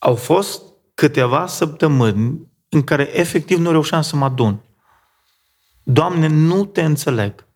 [0.00, 0.62] au fost
[0.94, 4.64] câteva săptămâni în care efectiv nu reușeam să mă adun.
[5.82, 7.46] Doamne, nu te înțeleg.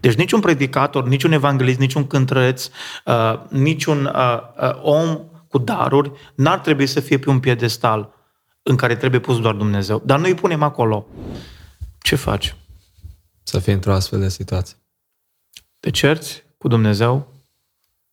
[0.00, 2.68] Deci niciun predicator, niciun evanghelist, niciun cântăreț,
[3.04, 5.18] uh, niciun uh, uh, om
[5.48, 8.14] cu daruri n-ar trebui să fie pe un piedestal
[8.62, 10.02] în care trebuie pus doar Dumnezeu.
[10.04, 11.06] Dar noi îi punem acolo.
[12.00, 12.56] Ce faci?
[13.42, 14.76] Să fii într-o astfel de situație.
[15.80, 17.32] Te cerți cu Dumnezeu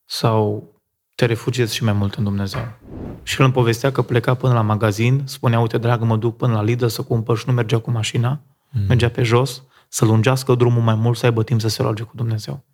[0.06, 0.74] sau
[1.16, 2.79] te refugiezi și mai mult în Dumnezeu?
[3.24, 6.54] Și el îmi povestea că pleca până la magazin, spunea, uite, dragă, mă duc până
[6.54, 8.82] la Lidl să cumpăr și nu mergea cu mașina, mm.
[8.88, 12.16] mergea pe jos, să lungească drumul mai mult, să aibă timp să se roage cu
[12.16, 12.66] Dumnezeu.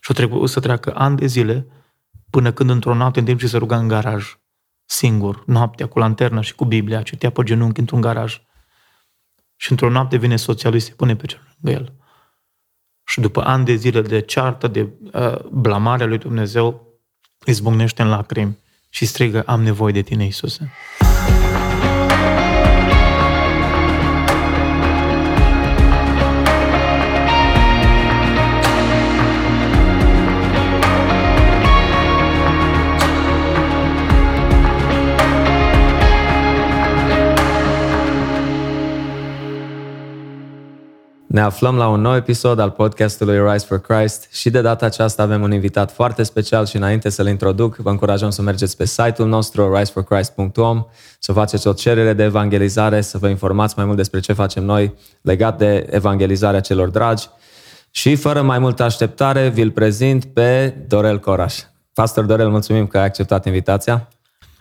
[0.00, 1.66] Și o trebuie să treacă ani de zile
[2.30, 4.38] până când într-o noapte, în timp ce se ruga în garaj,
[4.84, 8.40] singur, noaptea, cu lanternă și cu Biblia, citea pe genunchi într-un garaj.
[9.56, 11.94] Și într-o noapte vine soția lui, se pune pe cel lângă el.
[13.04, 16.98] Și după ani de zile de ceartă, de uh, blamarea lui Dumnezeu,
[17.46, 18.58] izbucnește în lacrimi
[18.90, 20.70] și strigă, am nevoie de tine, Iisuse.
[41.30, 45.22] Ne aflăm la un nou episod al podcastului Rise for Christ și de data aceasta
[45.22, 49.28] avem un invitat foarte special și înainte să-l introduc, vă încurajăm să mergeți pe site-ul
[49.28, 50.86] nostru riseforchrist.com,
[51.18, 54.94] să faceți o cerere de evangelizare, să vă informați mai mult despre ce facem noi
[55.20, 57.28] legat de evangelizarea celor dragi
[57.90, 61.58] și fără mai multă așteptare vi-l prezint pe Dorel Coraș.
[61.94, 64.08] Pastor Dorel, mulțumim că ai acceptat invitația.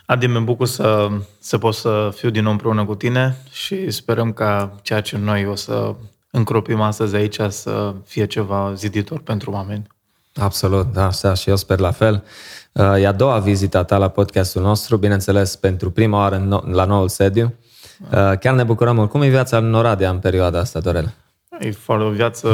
[0.06, 1.08] Adi, mă bucur să,
[1.40, 5.46] să pot să fiu din nou împreună cu tine și sperăm că ceea ce noi
[5.46, 5.96] o să
[6.32, 9.88] încropim astăzi aici să fie ceva ziditor pentru oameni.
[10.36, 12.24] Absolut, da, așa și eu sper la fel.
[12.72, 17.08] Uh, e a doua vizită ta la podcastul nostru, bineînțeles pentru prima oară la noul
[17.08, 17.54] sediu.
[18.00, 19.10] Uh, chiar ne bucurăm mult.
[19.10, 21.14] Cum e viața în Oradea în perioada asta, Dorel?
[21.60, 22.48] E foarte o viață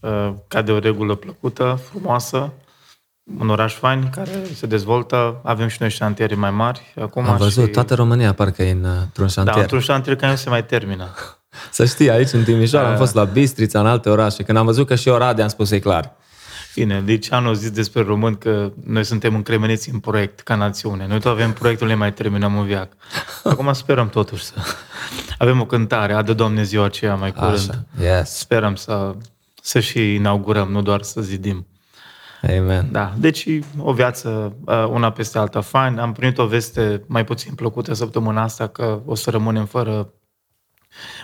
[0.00, 2.52] uh, ca de o regulă plăcută, frumoasă,
[3.40, 5.40] un oraș fain care se dezvoltă.
[5.42, 7.28] Avem și noi șantiere mai mari acum.
[7.28, 7.70] Am văzut, și...
[7.70, 9.54] toată România parcă e într-un șantier.
[9.56, 11.08] Da, într-un șantier care nu se mai termină.
[11.70, 12.98] Să știi, aici în Timișoara am da.
[12.98, 14.42] fost la Bistrița, în alte orașe.
[14.42, 16.16] Când am văzut că și Oradea, am spus, e clar.
[16.74, 21.06] Bine, deci anul zis despre român că noi suntem încremeneți în proiect ca națiune.
[21.06, 22.92] Noi tot avem proiectul, ne mai terminăm în viac.
[23.44, 24.54] Acum sperăm totuși să
[25.38, 27.54] avem o cântare, adă Doamne ziua aceea mai curând.
[27.54, 28.30] Așa, yes.
[28.30, 29.14] Sperăm să,
[29.62, 31.66] să și inaugurăm, nu doar să zidim.
[32.42, 32.88] Amen.
[32.90, 33.46] Da, deci
[33.78, 35.98] o viață uh, una peste alta fain.
[35.98, 40.12] Am primit o veste mai puțin plăcută săptămâna asta că o să rămânem fără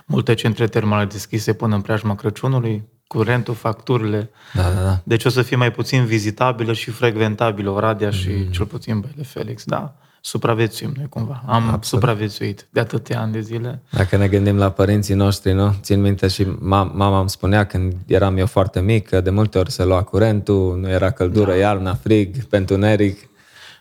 [0.07, 4.31] multe centre termale deschise până în preajma Crăciunului, curentul, facturile.
[4.55, 5.01] Da, da, da.
[5.05, 8.13] Deci o să fie mai puțin vizitabilă și frecventabilă Oradea mm.
[8.13, 9.65] și cel puțin Băile Felix.
[9.65, 11.43] Da, supraviețuim noi cumva.
[11.47, 11.85] Am Absolut.
[11.85, 13.83] supraviețuit de atâtea ani de zile.
[13.91, 15.75] Dacă ne gândim la părinții noștri, nu?
[15.81, 16.47] Țin minte și
[16.93, 20.79] mama îmi spunea când eram eu foarte mic că de multe ori se lua curentul,
[20.81, 21.57] nu era căldură, da.
[21.57, 23.29] iarna, frig, pentru neric.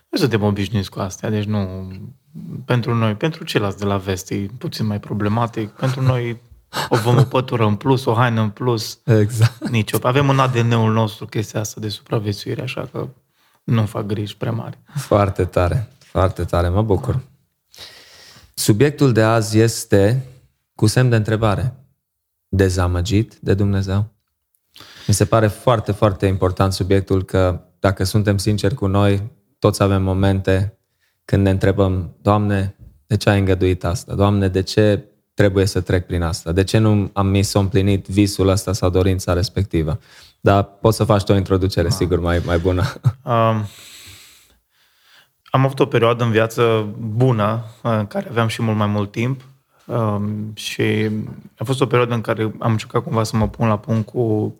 [0.08, 1.88] Nu suntem obișnuiți cu astea, deci nu
[2.64, 5.68] pentru noi, pentru ceilalți de la vest e puțin mai problematic.
[5.68, 6.40] Pentru noi
[6.88, 8.98] o vom o pătură în plus, o haină în plus.
[9.04, 9.68] Exact.
[9.68, 9.98] Nicio.
[10.02, 13.08] Avem în ADN-ul nostru chestia asta de supraviețuire, așa că
[13.64, 14.78] nu fac griji prea mari.
[14.94, 17.20] Foarte tare, foarte tare, mă bucur.
[18.54, 20.26] Subiectul de azi este
[20.74, 21.74] cu semn de întrebare.
[22.48, 24.12] Dezamăgit de Dumnezeu?
[25.06, 30.02] Mi se pare foarte, foarte important subiectul că dacă suntem sinceri cu noi, toți avem
[30.02, 30.78] momente
[31.24, 32.76] când ne întrebăm, Doamne,
[33.06, 34.14] de ce ai îngăduit asta?
[34.14, 35.04] Doamne, de ce
[35.34, 36.52] trebuie să trec prin asta?
[36.52, 40.00] De ce nu am mi s împlinit visul ăsta sau dorința respectivă?
[40.40, 41.92] Dar poți să faci tu o introducere, ah.
[41.92, 42.82] sigur, mai, mai bună.
[43.24, 43.66] Um,
[45.44, 49.40] am avut o perioadă în viață bună, în care aveam și mult mai mult timp
[49.86, 51.10] um, și
[51.56, 54.58] a fost o perioadă în care am încercat cumva să mă pun la punct cu,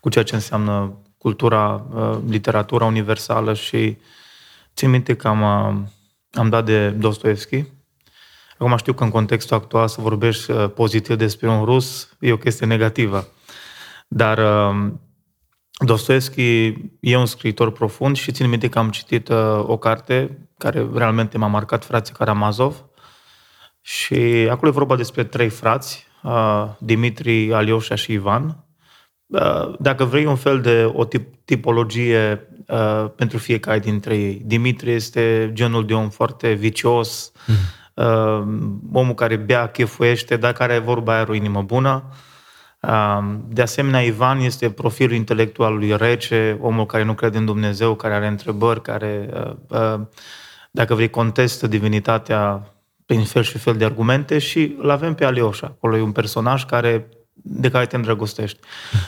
[0.00, 3.96] cu ceea ce înseamnă cultura, uh, literatura universală și uh,
[4.74, 5.42] Țin minte că am,
[6.32, 7.64] am dat de Dostoevski.
[8.58, 12.36] Acum știu că în contextul actual să vorbești uh, pozitiv despre un rus e o
[12.36, 13.28] chestie negativă.
[14.08, 14.92] Dar uh,
[15.84, 20.88] Dostoevski e un scriitor profund și țin minte că am citit uh, o carte care
[20.94, 22.84] realmente m-a marcat, frații Karamazov.
[23.80, 24.14] Și
[24.50, 26.06] acolo e vorba despre trei frați,
[26.78, 28.64] Dimitri, Alioșa și Ivan.
[29.78, 34.42] Dacă vrei un fel de o tip, tipologie uh, pentru fiecare dintre ei.
[34.44, 37.54] Dimitri este genul de om foarte vicios, mm.
[38.04, 38.42] uh,
[38.92, 42.04] omul care bea, chefuiește, dar care vorba are o inimă bună.
[43.48, 48.14] De asemenea, Ivan este profilul intelectual lui rece, omul care nu crede în Dumnezeu, care
[48.14, 49.28] are întrebări, care,
[50.70, 52.72] dacă vrei, contestă divinitatea
[53.06, 55.66] prin fel și fel de argumente și îl avem pe Alioșa.
[55.66, 57.08] Acolo e un personaj care,
[57.42, 58.58] de care te îndrăgostești.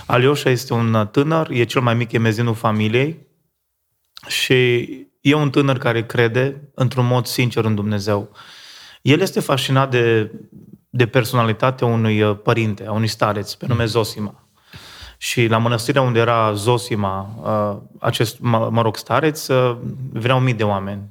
[0.07, 3.27] Alioșa este un tânăr, e cel mai mic emezinul familiei
[4.27, 4.83] și
[5.21, 8.31] e un tânăr care crede într-un mod sincer în Dumnezeu.
[9.03, 10.33] El este fascinat de,
[10.91, 14.49] de personalitatea unui uh, părinte, a unui stareț, pe nume Zosima.
[15.19, 19.77] Și la mănăstirea unde era Zosima, uh, acest, mă rog, stareț, uh,
[20.13, 21.03] veneau mii de oameni.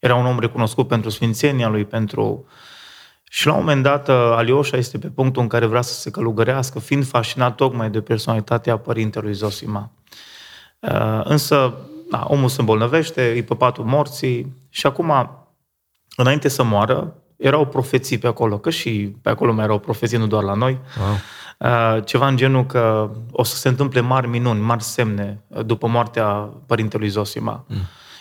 [0.00, 2.46] Era un om recunoscut pentru sfințenia lui, pentru...
[3.34, 6.78] Și la un moment dat, Alioșa este pe punctul în care vrea să se călugărească,
[6.78, 9.90] fiind fascinat tocmai de personalitatea părintelui Zosima.
[11.24, 11.74] Însă,
[12.10, 15.30] da, omul se îmbolnăvește, îi pe patul morții și acum,
[16.16, 20.26] înainte să moară, erau profeții pe acolo, că și pe acolo mai erau profeții, nu
[20.26, 20.78] doar la noi.
[21.00, 21.16] Wow.
[21.72, 26.26] Uh, ceva în genul că o să se întâmple mari minuni, mari semne după moartea
[26.66, 27.64] părintelui Zosima.
[27.68, 27.76] Mm.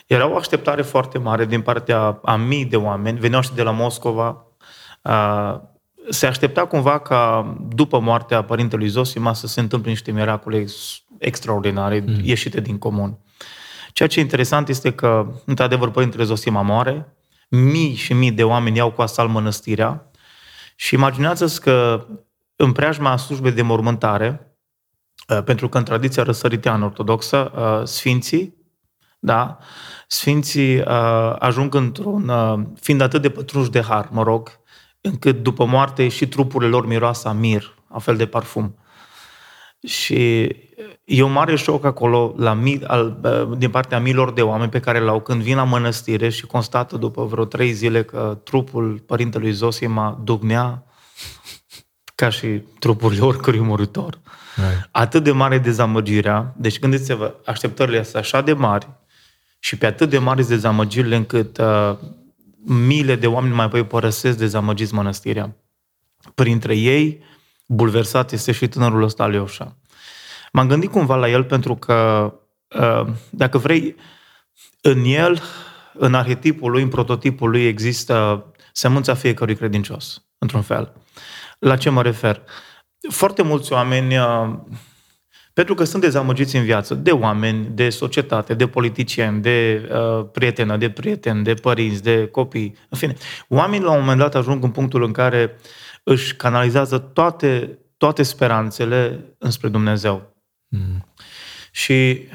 [0.08, 3.72] Era o așteptare foarte mare din partea a mii de oameni, veneau și de la
[3.72, 4.46] Moscova.
[5.02, 5.60] Uh,
[6.10, 10.66] se aștepta cumva ca după moartea părintelui Zosima să se întâmple niște miracole
[11.18, 12.20] extraordinare, mm.
[12.24, 13.18] ieșite din comun.
[13.94, 17.16] Ceea ce e interesant este că, într-adevăr, părintele Zosima moare,
[17.50, 20.12] mii și mii de oameni iau cu asal mănăstirea
[20.76, 22.06] și imaginează-ți că
[22.56, 24.58] în preajma slujbei de mormântare,
[25.28, 28.60] uh, pentru că în tradiția răsăriteană ortodoxă, uh, sfinții,
[29.20, 29.58] da,
[30.08, 32.32] sfinții uh, ajung într-un,
[32.80, 34.60] fiind atât de pătrunși de har, mă rog,
[35.02, 38.76] încât după moarte și trupurile lor miroasă a mir, a fel de parfum.
[39.88, 40.44] Și
[41.04, 43.20] e un mare șoc acolo la mii, al,
[43.58, 47.26] din partea miilor de oameni pe care l-au când vin la mănăstire și constată după
[47.26, 50.84] vreo trei zile că trupul părintelui Zosima dugnea
[52.16, 52.48] ca și
[52.80, 54.20] trupurile oricărui muritor.
[54.56, 54.90] Right.
[54.92, 58.88] Atât de mare dezamăgirea, deci gândiți-vă, așteptările sunt așa de mari
[59.60, 61.98] și pe atât de mari dezamăgirile încât uh,
[62.66, 65.56] miile de oameni mai apoi părăsesc dezamăgiți mănăstirea.
[66.36, 67.24] Printre ei,
[67.68, 69.78] bulversat este și tânărul ăsta Alioșa.
[70.52, 72.32] M-am gândit cumva la el pentru că,
[72.80, 73.96] uh, dacă vrei,
[74.82, 75.42] în el,
[75.94, 80.94] în arhetipul lui, în prototipul lui, există semânța fiecărui credincios, într-un fel.
[81.60, 82.44] La ce mă refer?
[83.10, 84.54] Foarte mulți oameni, uh,
[85.54, 90.78] pentru că sunt dezamăgiți în viață, de oameni, de societate, de politicieni, de uh, prietenă,
[90.78, 93.16] de prieteni, de părinți, de copii, în fine.
[93.48, 95.58] Oamenii la un moment dat ajung în punctul în care
[96.04, 100.36] își canalizează toate, toate speranțele înspre Dumnezeu.
[100.68, 101.06] Mm.
[101.72, 102.28] Și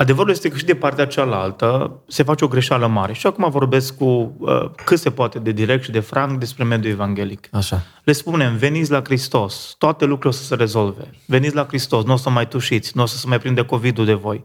[0.00, 3.12] adevărul este că și de partea cealaltă se face o greșeală mare.
[3.12, 4.04] Și acum vorbesc cu
[4.38, 7.48] uh, cât se poate de direct și de franc despre mediul evanghelic.
[7.52, 7.82] Așa.
[8.04, 11.10] Le spunem, veniți la Hristos, toate lucrurile o să se rezolve.
[11.26, 14.04] Veniți la Hristos, nu o să mai tușiți, nu o să se mai prinde COVID-ul
[14.04, 14.42] de voi.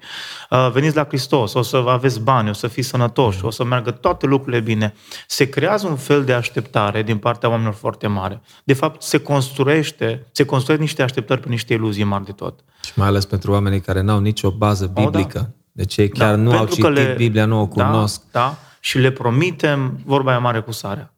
[0.49, 3.47] Uh, veniți la Hristos, o să aveți bani, o să fiți sănătoși, mm.
[3.47, 4.93] o să meargă toate lucrurile bine.
[5.27, 8.41] Se creează un fel de așteptare din partea oamenilor foarte mare.
[8.63, 12.59] De fapt, se construiește, se construiesc niște așteptări pe niște iluzii mari de tot.
[12.85, 15.37] Și mai ales pentru oamenii care n-au nicio bază biblică.
[15.37, 15.49] Oh, da.
[15.71, 18.21] Deci ei chiar da, nu au citit le, Biblia, nu o da, cunosc.
[18.31, 21.13] Da, da, și le promitem, vorba aia mare cu sarea.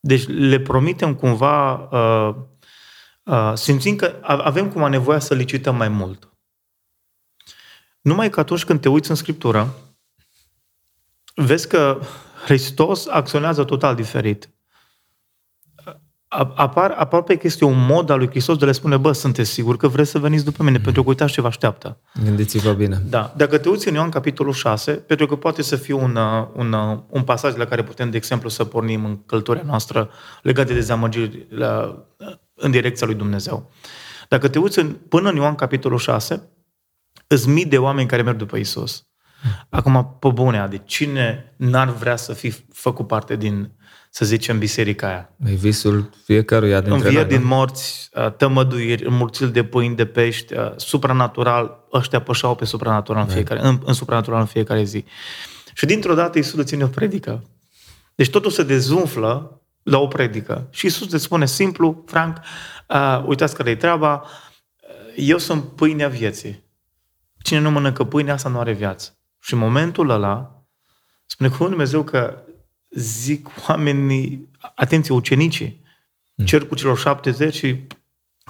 [0.00, 2.34] Deci le promitem cumva, uh,
[3.22, 6.28] uh, simțim că avem cumva nevoia să licităm mai mult.
[8.00, 9.74] Numai că atunci când te uiți în Scriptură,
[11.34, 12.00] vezi că
[12.44, 14.48] Hristos acționează total diferit
[16.54, 19.78] apar, apar pe chestie un mod al lui Hristos de le spune, bă, sunteți siguri
[19.78, 20.82] că vreți să veniți după mine, mm.
[20.82, 21.98] pentru că uitați ce vă așteaptă.
[22.24, 23.02] Gândiți-vă bine.
[23.08, 23.34] Da.
[23.36, 26.72] Dacă te uiți în Ioan capitolul 6, pentru că poate să fie un, uh, un,
[26.72, 30.10] uh, un pasaj la care putem, de exemplu, să pornim în călătoria noastră
[30.42, 32.04] legat de dezamăgiri la,
[32.54, 33.70] în direcția lui Dumnezeu.
[34.28, 36.48] Dacă te uiți în, până în Ioan capitolul 6,
[37.26, 39.06] îți mii de oameni care merg după Isus.
[39.42, 39.50] Mm.
[39.68, 43.72] Acum, pe bune, de cine n-ar vrea să fi făcut parte din
[44.16, 45.30] să zicem, biserica aia.
[45.46, 47.38] E visul fiecăruia dintre Învieri noi.
[47.38, 47.54] din da?
[47.54, 53.80] morți, tămăduiri, înmulțiri de pâini, de pești, supranatural, ăștia pășau pe supranatural în fiecare, în,
[53.84, 55.04] în supranatural în fiecare zi.
[55.72, 57.44] Și dintr-o dată Iisus le ține o predică.
[58.14, 60.66] Deci totul se dezumflă la o predică.
[60.70, 62.36] Și Iisus le spune simplu, franc,
[62.88, 64.24] uh, uitați care e treaba,
[65.16, 66.64] eu sunt pâinea vieții.
[67.42, 69.18] Cine nu mănâncă pâine, asta nu are viață.
[69.40, 70.64] Și în momentul ăla,
[71.26, 72.43] spune cu Dumnezeu că
[72.94, 75.82] zic oamenii, atenție, ucenicii,
[76.34, 76.44] mm.
[76.44, 77.86] cercul celor 70 și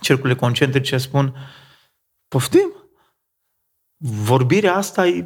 [0.01, 1.35] cercurile concentrice spun,
[2.29, 2.73] poftim?
[3.97, 5.23] Vorbirea asta e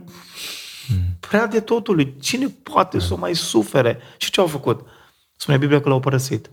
[0.88, 1.16] mm.
[1.20, 2.16] prea de totului.
[2.20, 3.02] Cine poate mm.
[3.02, 4.00] să o mai sufere?
[4.16, 4.86] Și ce au făcut?
[5.36, 6.50] Spune Biblia că l-au părăsit.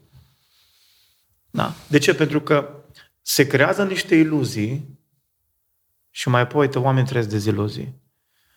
[1.52, 1.74] Da.
[1.88, 2.16] De ce?
[2.16, 2.84] Pentru că
[3.22, 5.00] se creează niște iluzii
[6.10, 8.04] și mai apoi uite, oamenii trăiesc deziluzii.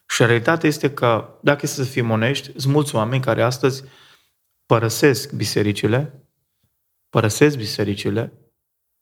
[0.08, 3.84] Și realitatea este că, dacă este să fim onești, sunt mulți oameni care astăzi
[4.66, 6.28] părăsesc bisericile,
[7.10, 8.32] părăsesc bisericile.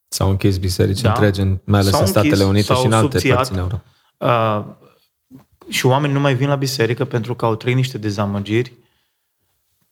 [0.09, 3.37] S-au închis biserici da, întregi, mai ales în Statele închis, Unite și în alte subțiat,
[3.37, 3.83] părți în Europa.
[4.19, 4.65] Uh,
[5.69, 8.73] și oamenii nu mai vin la biserică pentru că au trăit niște dezamăgiri.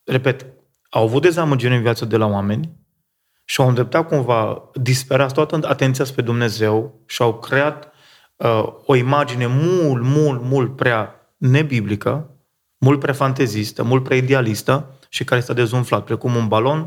[0.04, 0.46] Repet,
[0.90, 2.76] au avut dezamăgiri în viață de la oameni
[3.44, 7.92] și au îndreptat cumva disperați toată atenția spre Dumnezeu și au creat uh,
[8.84, 12.30] o imagine mult, mult, mult prea nebiblică,
[12.78, 16.82] mult prea fantezistă, mult prea idealistă și care este dezumflat, precum un balon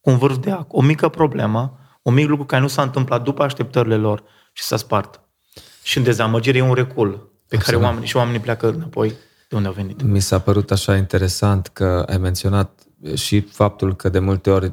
[0.00, 0.72] cu un vârf de ac.
[0.72, 4.76] O mică problemă, un mic lucru care nu s-a întâmplat după așteptările lor și s-a
[4.76, 5.20] spart.
[5.82, 7.10] Și în dezamăgire e un recul
[7.48, 7.64] pe Absolut.
[7.64, 9.12] care oamenii, și oamenii pleacă înapoi
[9.48, 10.02] de unde au venit.
[10.02, 12.80] Mi s-a părut așa interesant că ai menționat
[13.14, 14.72] și faptul că de multe ori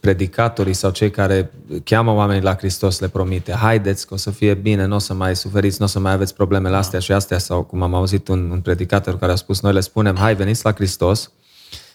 [0.00, 1.50] predicatorii sau cei care
[1.84, 5.14] cheamă oamenii la Hristos le promite, haideți că o să fie bine, nu o să
[5.14, 7.04] mai suferiți, nu o să mai aveți problemele astea da.
[7.04, 10.16] și astea, sau cum am auzit un, un predicator care a spus, noi le spunem,
[10.16, 11.30] hai veniți la Hristos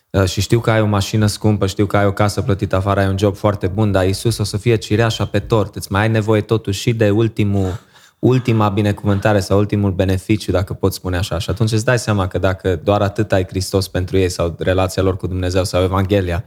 [0.10, 3.00] uh, și știu că ai o mașină scumpă, știu că ai o casă plătită afară,
[3.00, 6.02] ai un job foarte bun, dar Isus o să fie cireașa pe tort, îți mai
[6.02, 7.80] ai nevoie totuși și de ultimul
[8.20, 11.38] ultima binecuvântare sau ultimul beneficiu, dacă pot spune așa.
[11.38, 15.04] Și atunci îți dai seama că dacă doar atât ai Hristos pentru ei sau relația
[15.04, 16.46] lor cu Dumnezeu sau Evanghelia,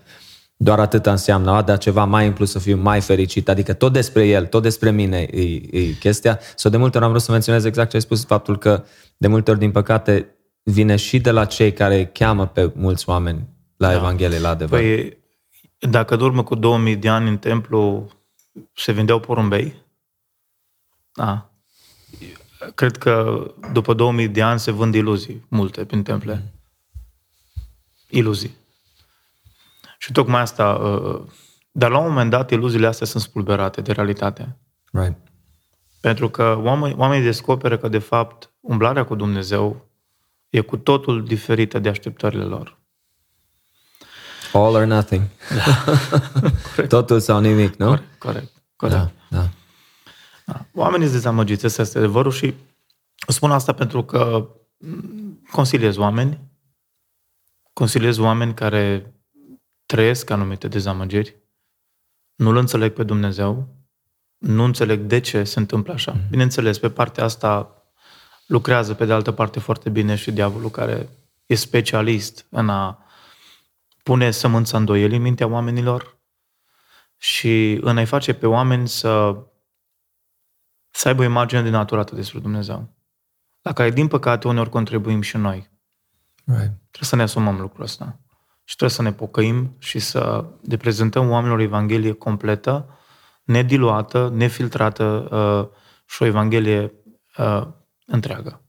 [0.60, 3.92] doar atât înseamnă, a, dar ceva mai în plus să fiu mai fericit, adică tot
[3.92, 6.40] despre el, tot despre mine e, e chestia.
[6.56, 8.84] Sau de multe ori am vrut să menționez exact ce ai spus, faptul că
[9.16, 13.48] de multe ori, din păcate, vine și de la cei care cheamă pe mulți oameni
[13.76, 13.94] la da.
[13.94, 14.80] Evanghelie, la adevăr.
[14.80, 15.18] Păi,
[15.78, 18.08] dacă de urmă cu 2000 de ani în templu
[18.74, 19.74] se vindeau porumbei,
[21.12, 21.50] da,
[22.74, 26.32] cred că după 2000 de ani se vând iluzii multe prin temple.
[26.34, 26.50] Mm.
[28.08, 28.56] Iluzii.
[29.98, 31.20] Și tocmai asta, uh,
[31.70, 34.56] dar la un moment dat iluziile astea sunt spulberate de realitate.
[34.92, 35.16] Right.
[36.00, 39.86] Pentru că oamenii, oamenii descoperă că de fapt umblarea cu Dumnezeu
[40.50, 42.78] e cu totul diferită de așteptările lor.
[44.52, 45.22] All or nothing.
[45.54, 45.92] Da.
[46.96, 47.86] totul sau nimic, nu?
[47.86, 48.52] Corect, corect.
[48.76, 48.96] corect.
[48.96, 49.48] Da, da.
[50.48, 50.66] Da.
[50.74, 52.54] Oamenii sunt dezamăgiți, asta este adevărul și
[53.26, 54.48] spun asta pentru că
[55.50, 56.40] consiliez oameni,
[57.72, 59.12] consiliez oameni care
[59.88, 61.36] trăiesc anumite dezamăgiri,
[62.34, 63.76] nu-L înțeleg pe Dumnezeu,
[64.38, 66.16] nu înțeleg de ce se întâmplă așa.
[66.16, 66.28] Mm-hmm.
[66.30, 67.82] Bineînțeles, pe partea asta
[68.46, 71.08] lucrează pe de altă parte foarte bine și diavolul care
[71.46, 73.04] e specialist în a
[74.02, 76.18] pune sămânța îndoielii în mintea oamenilor
[77.16, 79.36] și în a-i face pe oameni să
[80.90, 82.94] să aibă o imagine denaturată despre Dumnezeu.
[83.62, 85.70] La care, din păcate, uneori contribuim și noi.
[86.44, 86.72] Right.
[86.90, 88.20] Trebuie să ne asumăm lucrul ăsta.
[88.68, 92.98] Și trebuie să ne pocăim și să le prezentăm oamenilor Evanghelie completă,
[93.44, 96.92] nediluată, nefiltrată uh, și o Evanghelie
[97.38, 97.66] uh,
[98.06, 98.62] întreagă.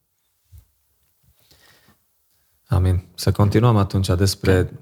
[2.68, 3.08] Amin.
[3.16, 4.80] Să continuăm atunci despre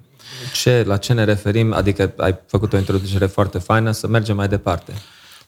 [0.53, 4.47] ce, la ce ne referim, adică ai făcut o introducere foarte faină, să mergem mai
[4.47, 4.93] departe.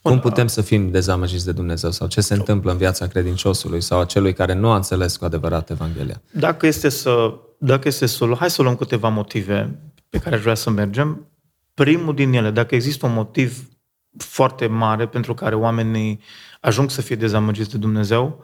[0.02, 1.92] Cum putem să fim dezamăgiți de Dumnezeu?
[1.92, 5.26] Sau ce se întâmplă în viața credinciosului sau a celui care nu a înțeles cu
[5.26, 6.22] adevărat Evanghelia?
[6.32, 9.80] Dacă este să, dacă este să hai să luăm câteva motive
[10.10, 11.28] pe care aș vrea să mergem.
[11.74, 13.70] Primul din ele, dacă există un motiv
[14.18, 16.20] foarte mare pentru care oamenii
[16.62, 18.44] ajung să fie dezamăgiți de Dumnezeu,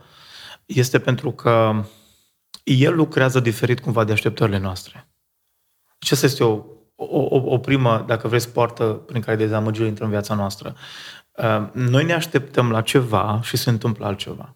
[0.66, 1.84] este pentru că
[2.64, 5.10] El lucrează diferit cumva de așteptările noastre.
[6.00, 6.64] Și asta este o,
[6.96, 10.76] o, o primă, dacă vreți, poartă prin care dezamăgirile intră în viața noastră.
[11.36, 14.56] Ehm, noi ne așteptăm la ceva și se întâmplă altceva.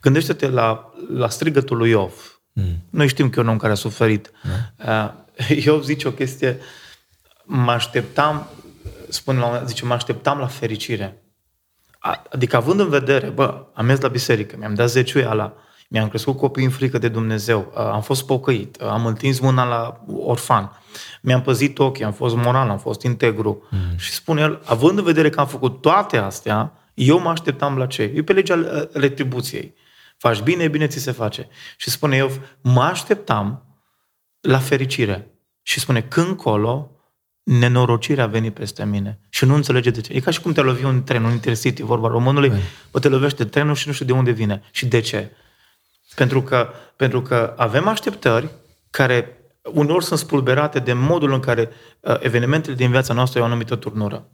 [0.00, 2.40] Gândește-te la, la strigătul lui Iov.
[2.52, 2.76] Mm.
[2.90, 4.30] Noi știm că e un om care a suferit.
[4.42, 5.26] Mm.
[5.64, 6.58] Iov zice o chestie,
[7.44, 8.48] mă așteptam,
[9.08, 11.22] spune la un moment, zice, mă așteptam la fericire.
[12.30, 15.54] Adică având în vedere, bă, am mers la biserică, mi-am dat zeciuiala,
[15.92, 20.72] mi-am crescut copii în frică de Dumnezeu, am fost pocăit, am întins mâna la orfan,
[21.20, 23.68] mi-am păzit ochii, am fost moral, am fost integru.
[23.70, 23.96] Mm.
[23.96, 27.86] Și spune el, având în vedere că am făcut toate astea, eu mă așteptam la
[27.86, 28.02] ce?
[28.02, 29.74] E pe legea uh, retribuției.
[30.16, 31.48] Faci bine, bine ți se face.
[31.76, 32.30] Și spune eu,
[32.60, 33.64] mă așteptam
[34.40, 35.30] la fericire.
[35.62, 36.90] Și spune, când colo,
[37.42, 39.18] nenorocirea a venit peste mine.
[39.28, 40.12] Și nu înțelege de ce.
[40.12, 42.52] E ca și cum te lovi un tren, un intercity, vorba românului,
[42.90, 44.62] bă, te lovește trenul și nu știu de unde vine.
[44.70, 45.30] Și de ce?
[46.14, 48.48] Pentru că, pentru că avem așteptări
[48.90, 51.68] care uneori sunt spulberate de modul în care
[52.00, 54.26] uh, evenimentele din viața noastră au o anumită turnură.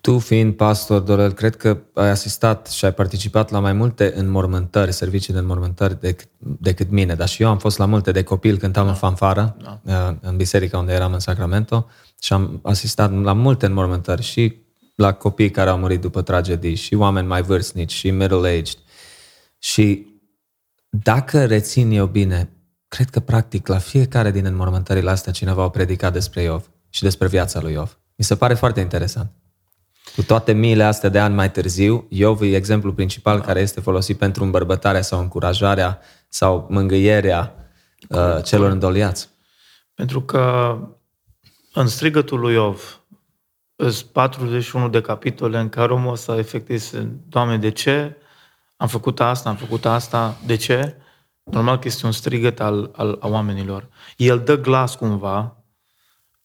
[0.00, 4.92] Tu, fiind pastor, Dorel, cred că ai asistat și ai participat la mai multe înmormântări,
[4.92, 8.56] servicii de înmormântări decât, decât mine, dar și eu am fost la multe de copil,
[8.56, 8.90] cântam da.
[8.90, 9.80] în fanfară, da.
[9.82, 11.86] Uh, în biserica unde eram în Sacramento
[12.20, 14.56] și am asistat la multe înmormântări și
[14.94, 18.78] la copii care au murit după tragedii și oameni mai vârstnici și middle-aged.
[19.64, 20.06] Și
[20.88, 22.50] dacă rețin eu bine,
[22.88, 27.26] cred că practic la fiecare din înmormântările astea cineva a predicat despre Iov și despre
[27.26, 27.98] viața lui Iov.
[28.16, 29.30] Mi se pare foarte interesant.
[30.14, 34.18] Cu toate miile astea de ani mai târziu, Iov e exemplul principal care este folosit
[34.18, 37.54] pentru îmbărbătarea sau încurajarea sau mângâierea
[38.08, 39.28] uh, celor îndoliați.
[39.94, 40.76] Pentru că
[41.72, 43.04] în strigătul lui Iov
[43.76, 48.16] sunt 41 de capitole în care omul ăsta efectiv se, Doamne, de ce
[48.84, 50.96] am făcut asta, am făcut asta, de ce?
[51.42, 53.88] Normal că este un strigăt al, al a oamenilor.
[54.16, 55.64] El dă glas cumva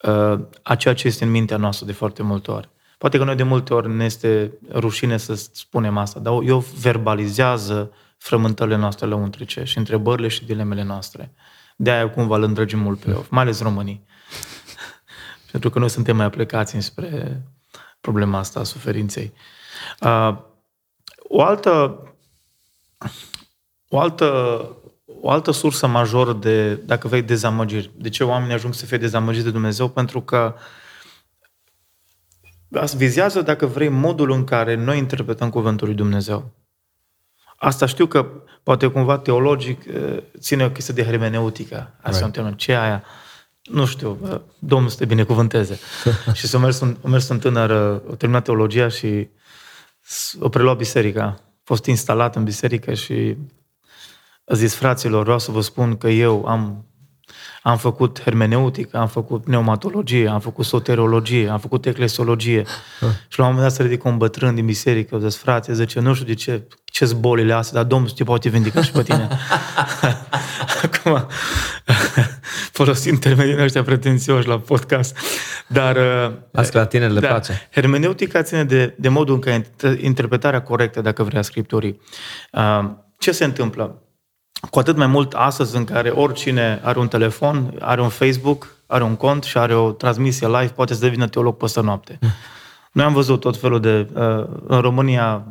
[0.02, 2.70] uh, a ceea ce este în mintea noastră de foarte multe ori.
[2.98, 7.92] Poate că noi de multe ori ne este rușine să spunem asta, dar eu verbalizează
[8.18, 11.34] frământările noastre lăuntrice și întrebările și dilemele noastre.
[11.76, 14.06] De aia cumva îl îndrăgim mult pe Iov, mai ales românii.
[15.52, 17.42] Pentru că noi suntem mai aplicați înspre
[18.02, 19.34] problema asta a suferinței.
[20.02, 20.38] Uh,
[21.32, 22.04] o altă
[23.90, 24.26] o altă,
[25.06, 27.92] o altă sursă majoră de, dacă vrei, dezamăgiri.
[27.98, 29.88] De ce oamenii ajung să fie dezamăgiți de Dumnezeu?
[29.88, 30.56] Pentru că
[32.96, 36.52] vizează, dacă vrei, modul în care noi interpretăm Cuvântul lui Dumnezeu.
[37.58, 38.26] Asta știu că
[38.64, 39.84] poate cumva teologic
[40.38, 41.76] ține o chestie de hermeneutică.
[41.76, 42.26] Asta right.
[42.26, 43.04] înseamnă ce aia?
[43.62, 45.80] Nu știu, Domnul să te binecuvânteze.
[46.34, 47.72] și să mers, un, mers un tânăr,
[48.12, 49.28] a terminat teologia și
[50.40, 51.49] o preluat biserica.
[51.70, 53.38] A fost instalat în biserică și
[54.46, 56.86] a zis, fraților, vreau să vă spun că eu am,
[57.62, 62.64] am făcut hermeneutică, am făcut pneumatologie, am făcut soterologie, am făcut eclesiologie.
[63.02, 63.08] Ah.
[63.28, 66.00] Și la un moment dat se ridică un bătrân din biserică, a zis, frate, zice,
[66.00, 69.28] nu știu de ce, ce bolile astea, dar Domnul te poate vindica și pe tine.
[70.84, 71.28] Acum,
[72.72, 75.18] folosim termenii ăștia pretențioși la podcast,
[75.68, 75.98] dar...
[76.54, 77.68] Asta la tine le da, place.
[77.72, 79.66] Hermeneutica ține de, de modul în care
[80.02, 82.02] interpretarea corectă, dacă vrea, Scripturii.
[82.52, 84.04] Uh, ce se întâmplă?
[84.70, 89.04] Cu atât mai mult astăzi în care oricine are un telefon, are un Facebook, are
[89.04, 92.20] un cont și are o transmisie live, poate să devină teolog peste noapte.
[92.92, 94.08] Noi am văzut tot felul de...
[94.14, 95.44] Uh, în România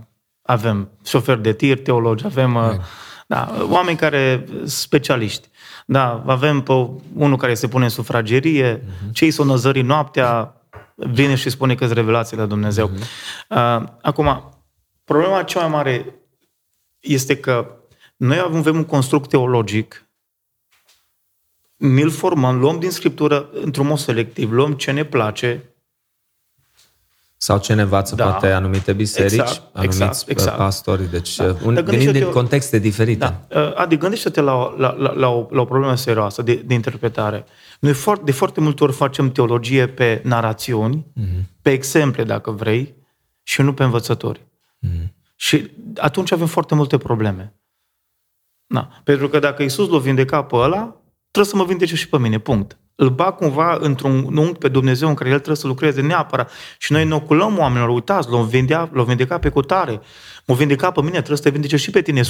[0.43, 2.63] avem șoferi de tir, teologi, avem uh,
[3.27, 5.49] da, oameni care specialiști.
[5.87, 6.73] Da, avem pe
[7.15, 9.13] unul care se pune în sufragerie, uh-huh.
[9.13, 10.55] cei s-o năzări noaptea,
[10.95, 12.91] vine și spune că sunt revelațiile de Dumnezeu.
[12.91, 13.83] Uh-huh.
[14.03, 14.55] Acum,
[15.05, 16.15] problema cea mai mare
[17.01, 17.78] este că
[18.19, 20.07] noi avem un construct teologic,
[21.77, 25.63] mi-l formăm, luăm din Scriptură într-un mod selectiv, luăm ce ne place.
[27.37, 28.25] Sau ce ne învață da.
[28.25, 30.57] poate anumite biserici, exact, anumiți exact, exact.
[30.57, 31.45] pastori, deci da.
[31.45, 33.19] Uh, un, venind din contexte diferite.
[33.19, 33.47] Da.
[33.61, 37.45] Uh, Adi, gândește-te la, la, la, la, o, la o problemă serioasă de, de interpretare.
[37.81, 41.43] Noi foarte, de foarte multe ori facem teologie pe narațiuni, mm-hmm.
[41.63, 42.95] pe exemple, dacă vrei,
[43.43, 44.41] și nu pe învățători.
[44.87, 45.09] Mm-hmm.
[45.37, 47.58] Și atunci avem foarte multe probleme.
[48.69, 49.01] Na.
[49.05, 50.97] Pentru că dacă Isus l-a vindecat pe ăla,
[51.31, 52.79] trebuie să mă vindece și pe mine, punct.
[52.95, 56.51] Îl bag cumva într-un unghi pe Dumnezeu în care El trebuie să lucreze neapărat.
[56.79, 60.01] Și noi inoculăm oamenilor, uitați, l-au vindecat, l-au vindecat pe cutare,
[60.47, 62.21] m-a vindecat pe mine, trebuie să te vindece și pe tine.
[62.21, 62.25] 100%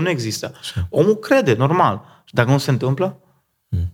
[0.00, 0.54] nu există.
[0.88, 2.22] Omul crede, normal.
[2.24, 3.20] Și dacă nu se întâmplă?
[3.68, 3.92] Hmm.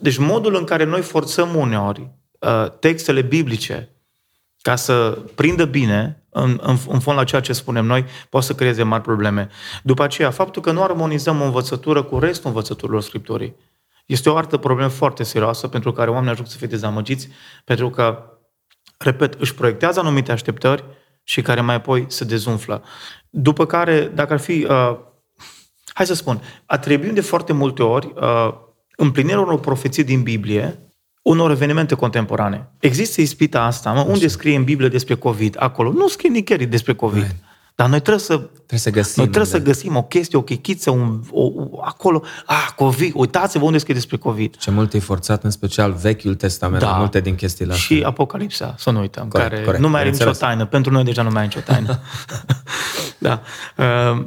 [0.00, 3.96] Deci modul în care noi forțăm uneori uh, textele biblice
[4.62, 8.54] ca să prindă bine în, în, în fond la ceea ce spunem noi, poate să
[8.54, 9.48] creeze mari probleme.
[9.82, 13.56] După aceea, faptul că nu armonizăm o învățătură cu restul învățăturilor Scripturii
[14.06, 17.28] este o altă problemă foarte serioasă pentru care oamenii ajung să fie dezamăgiți,
[17.64, 18.24] pentru că,
[18.98, 20.84] repet, își proiectează anumite așteptări
[21.22, 22.82] și care mai apoi se dezumflă.
[23.30, 24.98] După care, dacă ar fi, uh,
[25.86, 28.54] hai să spun, atribuim de foarte multe ori uh,
[28.96, 30.91] împlinirea unor profeții din Biblie
[31.22, 32.68] unor evenimente contemporane.
[32.78, 34.00] Există ispita asta, mă?
[34.08, 35.56] Unde scrie în Biblie despre COVID?
[35.58, 35.92] Acolo.
[35.92, 37.22] Nu scrie nicăieri despre COVID.
[37.22, 37.36] Right.
[37.74, 40.90] Dar noi trebuie să, trebuie să găsim, noi trebuie să găsim o chestie, o chichiță,
[40.90, 44.56] un, o, acolo, ah, COVID, uitați-vă unde scrie despre COVID.
[44.56, 46.90] Ce mult e forțat, în special Vechiul Testament, da.
[46.90, 47.96] multe din chestiile astea.
[47.96, 50.66] Și Apocalipsa, să nu uităm, corect, care corect, nu mai are nicio taină.
[50.66, 52.00] Pentru noi deja nu mai are nicio taină.
[53.18, 53.42] da.
[53.76, 54.26] Uh,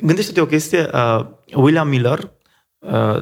[0.00, 2.41] gândește-te o chestie, uh, William Miller, Uh,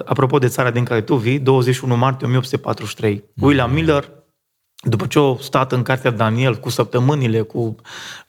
[0.04, 3.24] apropo de țara din care tu vii, 21 martie 1843.
[3.34, 3.46] Mm.
[3.46, 4.10] William Miller,
[4.82, 7.76] după ce a stat în cartea Daniel cu săptămânile, cu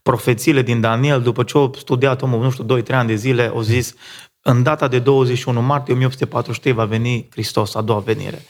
[0.01, 3.61] profețiile din Daniel, după ce a studiat omul, nu știu, 2-3 ani de zile, au
[3.61, 3.95] zis,
[4.41, 8.41] în data de 21 martie 1843 va veni Hristos, a doua venire.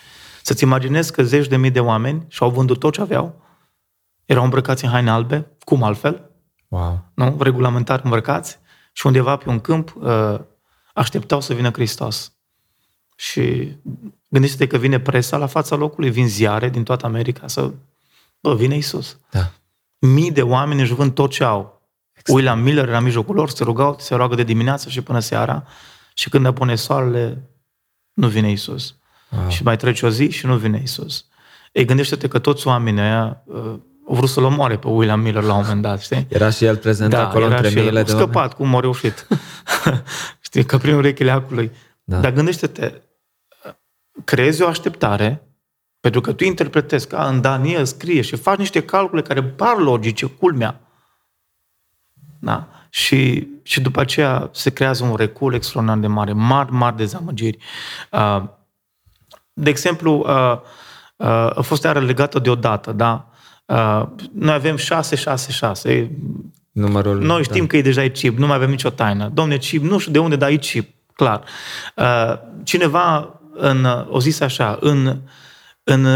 [0.43, 3.41] Să-ți imaginezi că zeci de mii de oameni și-au vândut tot ce aveau,
[4.25, 6.29] erau îmbrăcați în haine albe, cum altfel?
[6.67, 7.11] Wow.
[7.13, 7.37] Nu?
[7.39, 8.59] Regulamentar îmbrăcați
[8.93, 10.39] și undeva pe un câmp uh,
[10.93, 12.33] așteptau să vină Hristos.
[13.21, 13.75] Și
[14.27, 17.71] gândește-te că vine presa la fața locului, vin ziare din toată America să...
[18.39, 19.17] Bă, vine Isus.
[19.31, 19.51] Da.
[19.99, 21.81] Mii de oameni își vând tot ce au.
[22.27, 25.63] William Miller era în mijlocul lor, se rugau, se roagă de dimineață și până seara
[26.13, 27.49] și când apune soarele,
[28.13, 28.95] nu vine Isus.
[29.29, 29.49] Wow.
[29.49, 31.25] Și mai trece o zi și nu vine Isus.
[31.71, 33.55] Ei, gândește-te că toți oamenii ăia uh,
[34.07, 36.27] au vrut să-l omoare pe William Miller la un moment dat, știi?
[36.29, 37.83] Era și el prezent acolo era între și el.
[37.83, 38.29] miile A de oameni?
[38.29, 39.27] scăpat, cum a reușit.
[40.47, 41.71] știi, că prin urechile acului.
[42.03, 42.19] Da.
[42.19, 43.01] Dar gândește-te,
[44.23, 45.41] creezi o așteptare,
[45.99, 50.25] pentru că tu interpretezi ca în Daniel scrie și faci niște calcule care par logice,
[50.25, 50.81] culmea.
[52.39, 52.67] Da.
[52.89, 57.57] Și, și după aceea se creează un recul extraordinar de mare, mari, mari dezamăgiri.
[58.11, 58.43] Uh,
[59.53, 60.59] de exemplu, uh,
[61.15, 63.29] uh, a fost iară legată de o dată, da?
[63.65, 64.03] Uh,
[64.33, 66.11] noi avem 666.
[66.71, 67.67] Numărul, Noi știm da.
[67.67, 69.29] că e deja e chip, nu mai avem nicio taină.
[69.33, 71.43] Domne, chip, nu știu de unde, dar e chip, clar.
[71.95, 75.17] Uh, cineva în, o zis așa, în,
[75.83, 76.07] în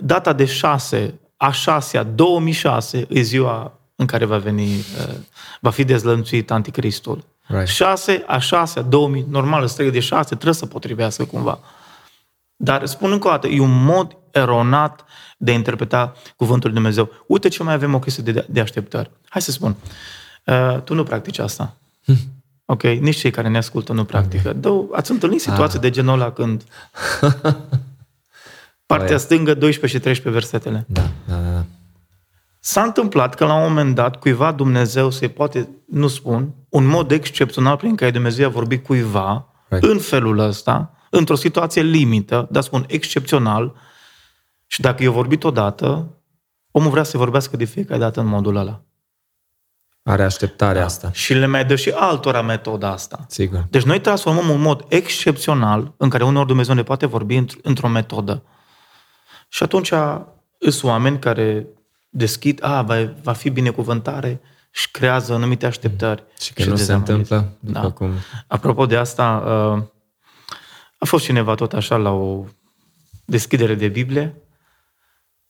[0.00, 5.14] data de 6, a 6 a 2006 e ziua în care va veni, uh,
[5.60, 7.24] va fi dezlănțuit anticristul.
[7.46, 7.66] Right.
[7.66, 11.58] 6 a 6 a 2000, normal, străie de 6, trebuie să potrivească cumva.
[12.56, 15.04] Dar spun încă o dată, e un mod eronat
[15.36, 17.10] de a interpreta cuvântul lui Dumnezeu.
[17.26, 19.10] Uite ce mai avem o chestie de, de așteptări.
[19.28, 19.76] Hai să spun,
[20.44, 21.76] uh, tu nu practici asta.
[22.64, 22.82] Ok?
[22.82, 24.52] Nici cei care ne ascultă nu practică.
[24.52, 26.64] Dă, ați întâlnit situații de genul ăla când
[28.86, 29.18] partea Aia.
[29.18, 30.84] stângă 12 și 13 versetele.
[30.88, 31.64] Da, da, da, da.
[32.60, 37.10] S-a întâmplat că la un moment dat cuiva Dumnezeu se poate, nu spun, un mod
[37.10, 39.84] excepțional prin care Dumnezeu a vorbit cuiva Right.
[39.88, 43.74] în felul ăsta, într-o situație limită, dar spun excepțional,
[44.66, 46.18] și dacă i-a vorbit odată,
[46.70, 48.80] omul vrea să vorbească de fiecare dată în modul ăla.
[50.06, 53.24] Are așteptarea asta, Și le mai dă și altora metoda asta.
[53.28, 53.66] sigur.
[53.70, 57.88] Deci noi transformăm un mod excepțional în care uneori Dumnezeu ne poate vorbi într- într-o
[57.88, 58.42] metodă.
[59.48, 59.92] Și atunci
[60.58, 61.66] sunt oameni care
[62.08, 64.40] deschid, a, va, va fi binecuvântare
[64.70, 66.24] și creează anumite așteptări.
[66.40, 67.18] Și că nu se dezamăgiri.
[67.18, 67.90] întâmplă, după Da.
[67.90, 68.10] cum...
[68.46, 69.42] Apropo de asta,
[69.76, 69.82] uh,
[70.98, 72.44] a fost cineva tot așa la o
[73.24, 74.42] deschidere de Biblie.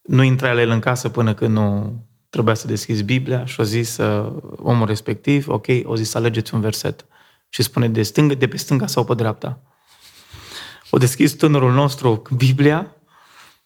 [0.03, 1.95] Nu intra la el în casă până când nu
[2.35, 6.61] trebuia să deschizi Biblia și a zis uh, omul respectiv, ok, o zis alegeți un
[6.61, 7.07] verset.
[7.49, 9.61] Și spune de, stângă, de pe stânga sau pe dreapta.
[10.91, 12.97] O deschis tânărul nostru Biblia,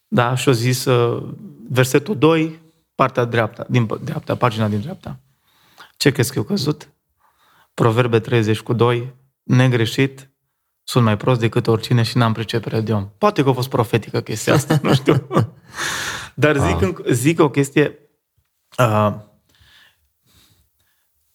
[0.09, 1.29] da, și a zis uh,
[1.69, 2.61] versetul 2,
[2.95, 5.19] partea dreapta, din p- dreapta, pagina din dreapta.
[5.97, 6.89] Ce crezi că eu căzut?
[7.75, 10.31] Proverbe 30 cu 2, negreșit,
[10.83, 13.09] sunt mai prost decât oricine și n-am pricepere de om.
[13.19, 15.27] Poate că a fost profetică chestia asta, nu știu.
[16.35, 18.08] Dar zic, înc- zic o chestie,
[18.79, 19.15] uh,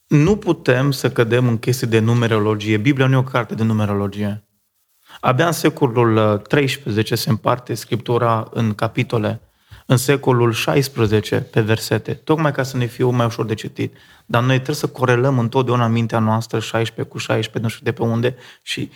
[0.07, 2.77] nu putem să cădem în chestii de numerologie.
[2.77, 4.43] Biblia nu e o carte de numerologie.
[5.19, 9.41] Abia în secolul uh, XIII se împarte Scriptura în capitole,
[9.85, 10.89] în secolul XVI
[11.51, 13.97] pe versete, tocmai ca să ne fie mai ușor de citit.
[14.25, 18.03] Dar noi trebuie să corelăm întotdeauna mintea noastră 16 cu 16, nu știu de pe
[18.03, 18.91] unde, și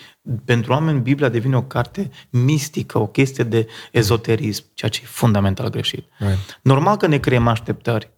[0.46, 5.70] pentru oameni Biblia devine o carte mistică, o chestie de ezoterism, ceea ce e fundamental
[5.70, 6.06] greșit.
[6.18, 6.60] Right.
[6.62, 8.16] Normal că ne creăm așteptări.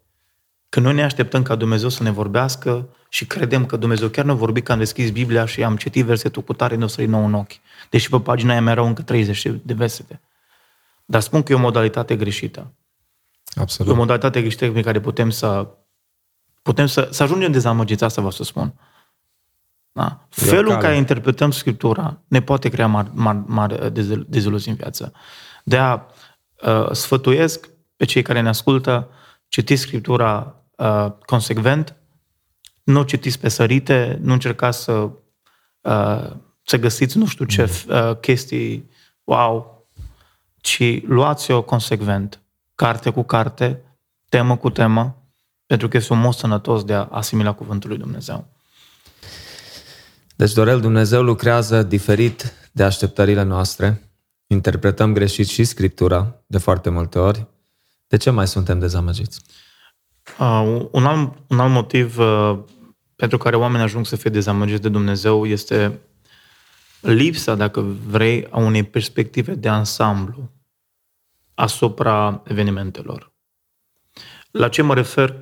[0.69, 4.34] Că noi ne așteptăm ca Dumnezeu să ne vorbească și credem că Dumnezeu chiar ne-a
[4.34, 7.34] vorbit că am deschis Biblia și am citit versetul cu tare, ne-o să nou în
[7.34, 7.51] ochi.
[7.89, 10.21] Deși pe pagina aia mai erau încă 30 de versete.
[11.05, 12.60] Dar spun că e o modalitate greșită.
[12.60, 13.95] E o Absolut.
[13.95, 15.67] modalitate greșită prin care putem să
[16.62, 18.73] putem să, să ajungem dezamăgiți, asta vă să spun.
[19.91, 20.19] Da?
[20.36, 20.82] E o Felul în cale.
[20.82, 25.13] care interpretăm Scriptura ne poate crea mari, mari, mari dezil- deziluzii în viață.
[25.63, 26.05] De-aia
[26.65, 29.10] uh, sfătuiesc pe cei care ne ascultă,
[29.47, 31.96] citiți Scriptura uh, consecvent,
[32.84, 34.92] nu citiți pe sărite, nu încercați să,
[35.82, 36.32] uh,
[36.63, 38.89] să găsiți nu știu ce uh, chestii,
[39.24, 39.88] wow,
[40.62, 42.42] ci luați-o consecvent,
[42.76, 43.84] carte cu carte,
[44.30, 45.24] temă cu temă,
[45.65, 48.48] pentru că este un mod sănătos de a asimila cuvântul lui Dumnezeu.
[50.36, 54.12] Deci, Dorel, Dumnezeu lucrează diferit de așteptările noastre.
[54.48, 57.48] Interpretăm greșit și Scriptura de foarte multe ori.
[58.08, 59.42] De ce mai suntem dezamăgiți?
[60.39, 62.60] Uh, un, alt, un alt motiv uh,
[63.15, 66.00] pentru care oamenii ajung să fie dezamăgiți de Dumnezeu este
[67.02, 70.52] lipsa, dacă vrei, a unei perspective de ansamblu
[71.54, 73.32] asupra evenimentelor.
[74.52, 75.36] La ce mă refer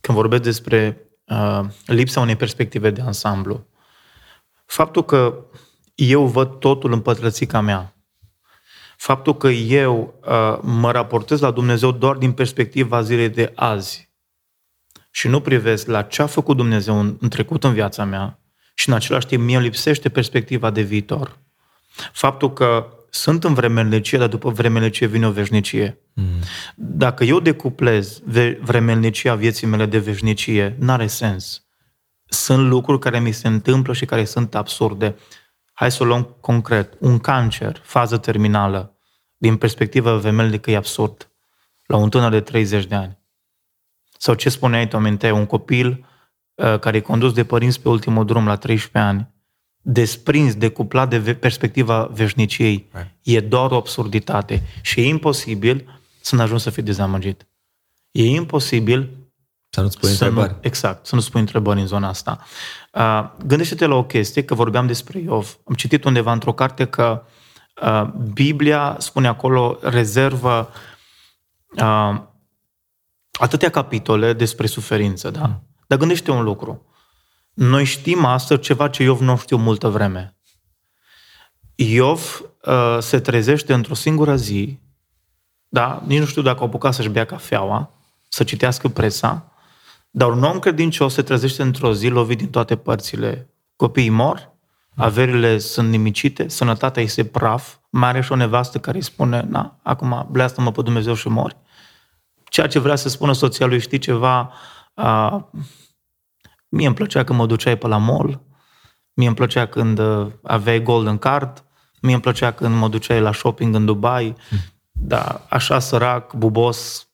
[0.00, 3.66] când vorbesc despre uh, lipsa unei perspective de ansamblu?
[4.66, 5.44] Faptul că
[5.94, 7.96] eu văd totul în pătrățica mea,
[8.96, 14.13] faptul că eu uh, mă raportez la Dumnezeu doar din perspectiva zilei de azi
[15.16, 18.38] și nu privesc la ce a făcut Dumnezeu în, în trecut în viața mea
[18.74, 21.38] și în același timp mie îmi lipsește perspectiva de viitor.
[22.12, 25.98] Faptul că sunt în vremelnicie, dar după vremelnicie vine o veșnicie.
[26.12, 26.40] Mm.
[26.74, 28.20] Dacă eu decuplez
[28.60, 31.64] vremelnicia vieții mele de veșnicie, n-are sens.
[32.24, 35.16] Sunt lucruri care mi se întâmplă și care sunt absurde.
[35.72, 36.92] Hai să o luăm concret.
[36.98, 38.98] Un cancer, fază terminală,
[39.36, 41.28] din perspectivă vremelnică e absurd.
[41.86, 43.22] La un tânăr de 30 de ani.
[44.24, 46.06] Sau ce spuneai tu, aminte, un copil
[46.54, 49.28] uh, care e condus de părinți pe ultimul drum la 13 ani,
[49.80, 53.10] desprins, decuplat de perspectiva veșniciei, right.
[53.22, 57.46] e doar o absurditate și e imposibil să nu ajungi să fii dezamăgit.
[58.10, 59.10] E imposibil
[59.70, 60.52] să nu-ți pui să întrebări.
[60.52, 62.40] Nu, exact, să nu-ți pui întrebări în zona asta.
[62.92, 65.58] Uh, gândește-te la o chestie, că vorbeam despre Iov.
[65.64, 67.22] Am citit undeva într-o carte că
[67.82, 70.70] uh, Biblia spune acolo, rezervă
[71.76, 72.32] uh,
[73.40, 75.46] atâtea capitole despre suferință, da?
[75.46, 75.68] Mm.
[75.86, 76.86] Dar gândește un lucru.
[77.52, 80.36] Noi știm astăzi ceva ce Iov nu știu multă vreme.
[81.74, 84.78] Iov uh, se trezește într-o singură zi,
[85.68, 86.02] da?
[86.06, 87.90] Nici nu știu dacă a apucat să-și bea cafeaua,
[88.28, 89.52] să citească presa,
[90.10, 93.50] dar un om credincios se trezește într-o zi lovit din toate părțile.
[93.76, 94.52] Copiii mor,
[94.96, 99.44] averile sunt nimicite, sănătatea îi se praf, mai are și o nevastă care îi spune,
[99.48, 101.56] na, acum bleastă-mă pe Dumnezeu și mori.
[102.54, 104.52] Ceea ce vrea să spună soția lui, știi ceva,
[104.94, 105.50] a,
[106.68, 108.42] mie îmi plăcea când mă duceai pe la mall,
[109.12, 111.64] mie îmi plăcea când uh, aveai golden card,
[112.00, 114.58] mie îmi plăcea când mă duceai la shopping în Dubai, mm.
[114.92, 117.08] dar așa sărac, bubos,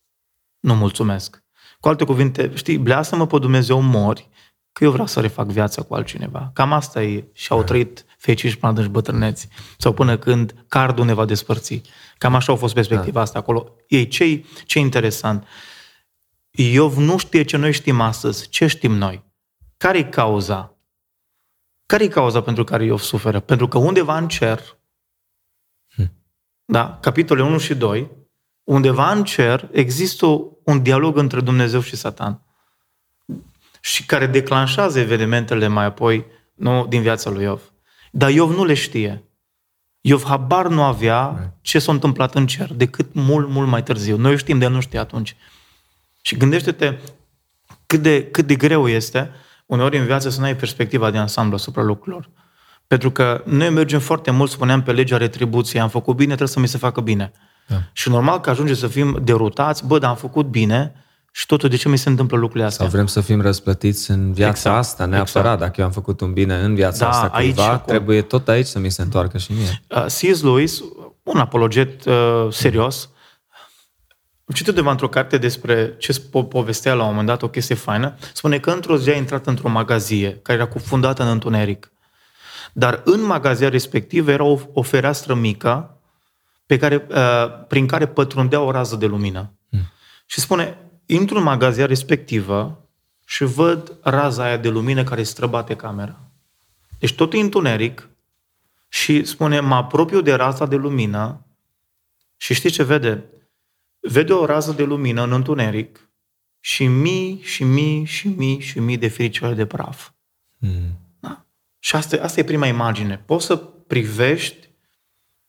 [0.59, 1.43] nu mulțumesc.
[1.79, 4.29] Cu alte cuvinte, știi, bleasă-mă pe Dumnezeu mori,
[4.73, 6.51] că eu vreau să refac viața cu altcineva.
[6.55, 9.49] Cam asta e și au trăit feciși până și bătrâneți.
[9.79, 11.83] Sau până când cardul ne va despărți.
[12.21, 13.21] Cam așa a fost perspectiva da.
[13.21, 13.77] asta acolo.
[13.89, 15.47] Ei, ce ce interesant?
[16.51, 18.49] Iov nu știe ce noi știm astăzi.
[18.49, 19.25] Ce știm noi?
[19.77, 20.79] Care e cauza?
[21.87, 23.41] Care e cauza pentru care Iov suferă?
[23.41, 24.79] Pentru că undeva în cer,
[25.95, 26.13] hm.
[26.65, 28.11] da, capitolele 1 și 2,
[28.65, 30.27] undeva în cer există
[30.65, 32.43] un dialog între Dumnezeu și Satan
[33.81, 37.73] și care declanșează evenimentele mai apoi nu, din viața lui Iov.
[38.11, 39.25] Dar Iov nu le știe.
[40.01, 44.17] Iov habar nu avea ce s-a întâmplat în cer, decât mult, mult mai târziu.
[44.17, 45.37] Noi știm, de el nu știe atunci.
[46.23, 46.99] Și gândește-te
[47.87, 49.31] cât de, cât de greu este
[49.67, 52.31] uneori în viață să nu ai perspectiva de ansamblu asupra lucrurilor.
[52.87, 55.83] Pentru că noi mergem foarte mult, spuneam, pe legea retribuției.
[55.83, 57.33] Am făcut bine, trebuie să mi se facă bine.
[57.67, 57.77] Da.
[57.93, 60.95] Și normal că ajunge să fim derutați, bă, dar am făcut bine
[61.31, 62.85] și totul de ce mi se întâmplă lucrurile astea?
[62.85, 65.45] Sau vrem să fim răsplătiți în viața exact, asta, neapărat.
[65.45, 65.59] Exact.
[65.61, 68.67] Dacă eu am făcut un bine în viața da, asta cuiva, aici, trebuie tot aici
[68.67, 69.83] să mi se întoarcă și mie.
[69.89, 70.43] Uh, C.S.
[70.43, 70.83] Lewis,
[71.23, 73.11] un apologet uh, serios,
[74.45, 77.75] am citit undeva într-o carte despre ce po- povestea la un moment dat, o chestie
[77.75, 78.15] faină.
[78.33, 81.93] Spune că într-o zi a intrat într-o magazie care era cufundată în întuneric.
[82.73, 85.99] Dar în magazia respectivă era o, o fereastră mică
[86.67, 89.53] pe care, uh, prin care pătrundea o rază de lumină.
[89.71, 89.93] Hmm.
[90.27, 90.79] Și spune,
[91.13, 92.89] intru în magazia respectivă
[93.27, 96.21] și văd raza aia de lumină care străbate camera.
[96.99, 98.09] Deci tot e întuneric
[98.89, 101.47] și spune, mă apropiu de raza de lumină
[102.37, 103.25] și știi ce vede?
[104.01, 106.11] Vede o rază de lumină în întuneric
[106.61, 110.11] și mii și mii și mii și mii de firicele de praf.
[110.59, 110.99] Hmm.
[111.21, 111.45] Da?
[111.79, 113.23] Și asta, asta e prima imagine.
[113.27, 114.69] Poți să privești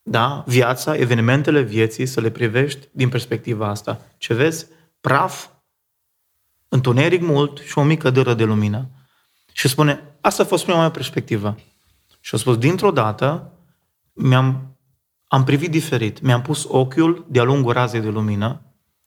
[0.04, 4.02] da, viața, evenimentele vieții, să le privești din perspectiva asta.
[4.18, 4.68] Ce vezi?
[5.02, 5.48] Praf,
[6.68, 8.90] întuneric mult și o mică dără de lumină.
[9.52, 11.58] Și spune, asta a fost prima mea perspectivă.
[12.20, 13.52] Și a spus, dintr-o dată,
[14.14, 14.78] mi-am,
[15.28, 16.22] am privit diferit.
[16.22, 18.62] Mi-am pus ochiul de-a lungul razei de lumină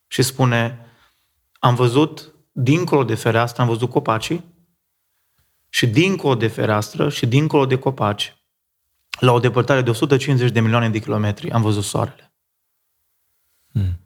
[0.07, 0.79] și spune,
[1.59, 4.45] am văzut dincolo de fereastră, am văzut copacii
[5.69, 8.37] și dincolo de fereastră și dincolo de copaci
[9.21, 12.35] la o depărtare de 150 de milioane de kilometri, am văzut soarele.
[13.73, 14.04] Hmm.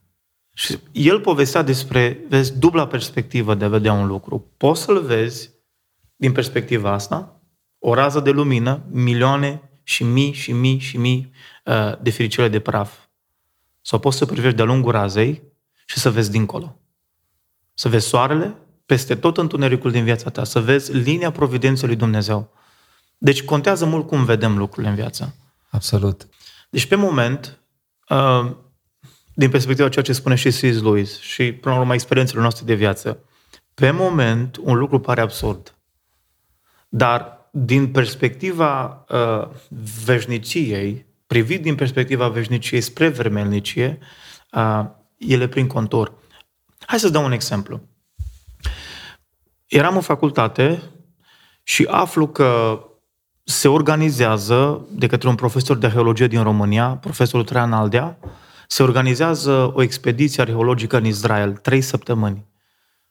[0.58, 4.52] Și el povestea despre, vezi, dubla perspectivă de a vedea un lucru.
[4.56, 5.50] Poți să-l vezi
[6.16, 7.40] din perspectiva asta,
[7.78, 11.32] o rază de lumină, milioane și mii și mii și mii
[11.64, 12.98] uh, de firicele de praf.
[13.80, 15.42] Sau poți să privești de-a lungul razei
[15.86, 16.80] și să vezi dincolo.
[17.74, 22.52] Să vezi soarele peste tot întunericul din viața ta, să vezi linia providenței lui Dumnezeu.
[23.18, 25.34] Deci contează mult cum vedem lucrurile în viață.
[25.70, 26.28] Absolut.
[26.70, 27.58] Deci pe moment,
[28.08, 28.50] uh,
[29.38, 30.60] din perspectiva ceea ce spune și C.S.
[30.60, 33.18] Lewis și până la urmă experiențele noastre de viață,
[33.74, 35.74] pe moment un lucru pare absurd.
[36.88, 39.48] Dar din perspectiva uh,
[40.04, 43.98] veșniciei, privit din perspectiva veșniciei spre vermelnicie,
[44.52, 44.84] uh,
[45.16, 46.12] ele prin contor.
[46.86, 47.80] Hai să dau un exemplu.
[49.66, 50.82] Eram în facultate
[51.62, 52.82] și aflu că
[53.44, 58.18] se organizează de către un profesor de arheologie din România, profesorul Traian Aldea,
[58.70, 62.46] se organizează o expediție arheologică în Israel, trei săptămâni.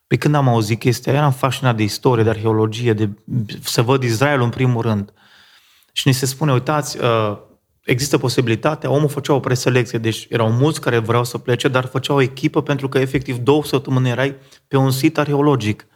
[0.06, 3.10] Pe când am auzit chestia, eram fascinat de istorie, de arheologie, de
[3.62, 5.12] să văd Israelul în primul rând.
[5.92, 7.38] Și ni se spune, uitați, uh,
[7.84, 12.12] există posibilitatea, omul făcea o preselecție, deci erau mulți care vreau să plece, dar făcea
[12.14, 14.36] o echipă pentru că efectiv două săptămâni erai
[14.68, 15.86] pe un sit arheologic.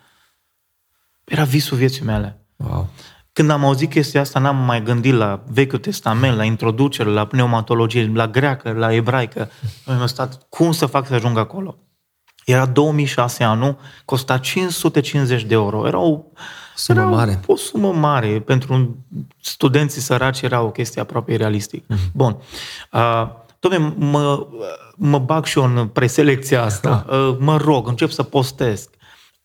[1.24, 2.40] Era visul vieții mele.
[2.56, 2.90] Wow.
[3.32, 8.10] Când am auzit chestia asta, n-am mai gândit la Vechiul Testament, la introducere, la pneumatologie,
[8.14, 9.50] la greacă, la ebraică.
[9.86, 11.78] Am stat, cum să fac să ajung acolo?
[12.44, 15.86] Era 2006 anul, costa 550 de euro.
[15.86, 16.20] Era o
[16.76, 17.40] sumă era mare.
[17.46, 18.40] O, o sumă mare.
[18.40, 18.96] Pentru
[19.40, 21.94] studenții săraci era o chestie aproape realistică.
[21.94, 22.12] Mm-hmm.
[22.12, 22.36] Bun.
[22.92, 23.28] Uh,
[23.62, 24.46] Dom'le, mă,
[24.96, 27.06] mă bag și eu în preselecția asta.
[27.10, 28.88] Uh, mă rog, încep să postez.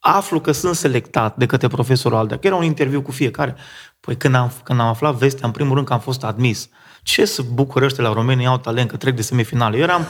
[0.10, 3.56] Aflu că sunt selectat de către profesorul Aldea, că era un interviu cu fiecare.
[4.00, 6.70] Păi când am, când am aflat vestea, în primul rând că am fost admis,
[7.04, 9.78] ce să bucură ăștia la România, au talent, că trec de semifinale.
[9.78, 10.06] Eu eram,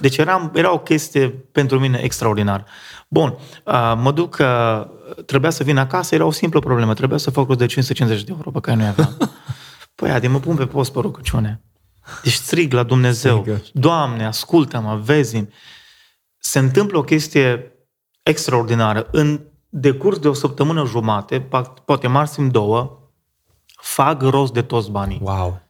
[0.00, 2.64] deci eram, era o chestie pentru mine extraordinar.
[3.08, 4.86] Bun, uh, mă duc, uh,
[5.26, 8.32] trebuia să vin acasă, era o simplă problemă, trebuia să fac rost de 550 de
[8.36, 9.16] euro pe care nu aveam.
[9.94, 11.60] Păi, adi, mă pun pe post pe rugăciune.
[12.22, 15.44] Deci strig la Dumnezeu, Doamne, ascultă-mă, vezi
[16.38, 17.75] Se întâmplă o chestie
[18.28, 19.08] extraordinară.
[19.10, 21.40] În decurs de o săptămână jumate,
[21.84, 22.98] poate maxim două,
[23.76, 25.20] fac rost de toți banii.
[25.22, 25.60] Wow!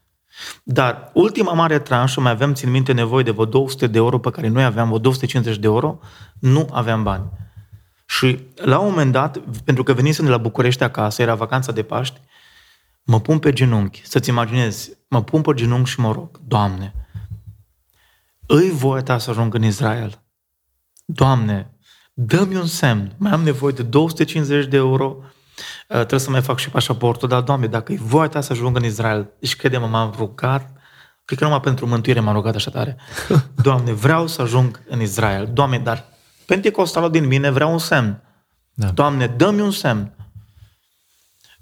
[0.63, 4.31] Dar ultima mare tranșă, mai aveam, țin minte, nevoie de vreo 200 de euro pe
[4.31, 5.99] care noi aveam, vreo 250 de euro,
[6.39, 7.31] nu aveam bani.
[8.07, 11.83] Și la un moment dat, pentru că venisem de la București acasă, era vacanța de
[11.83, 12.21] Paști,
[13.03, 16.95] mă pun pe genunchi, să-ți imaginezi, mă pun pe genunchi și mă rog, Doamne,
[18.47, 20.23] îi voia ta să ajung în Israel.
[21.05, 21.76] Doamne,
[22.19, 25.17] dă-mi un semn, mai am nevoie de 250 de euro,
[25.89, 28.77] Uh, trebuie să mai fac și pașaportul, dar, Doamne, dacă e voia ta să ajung
[28.77, 30.71] în Israel, deci crede-mă, m-am rugat,
[31.25, 32.97] cred că numai pentru mântuire m-am rugat așa tare.
[33.63, 35.51] Doamne, vreau să ajung în Israel.
[35.53, 36.05] Doamne, dar
[36.47, 38.23] pentecostalul din mine vreau un semn.
[38.75, 38.87] Da.
[38.87, 40.15] Doamne, dă-mi un semn.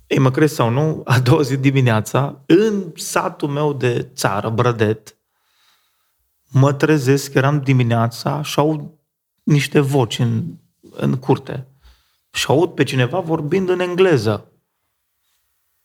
[0.07, 5.17] Ei, mă crezi sau nu, a doua zi dimineața, în satul meu de țară, Brădet,
[6.49, 8.99] mă trezesc, eram dimineața și au
[9.45, 10.45] niște voci în,
[10.91, 11.67] în curte
[12.31, 14.53] și aud pe cineva vorbind în engleză.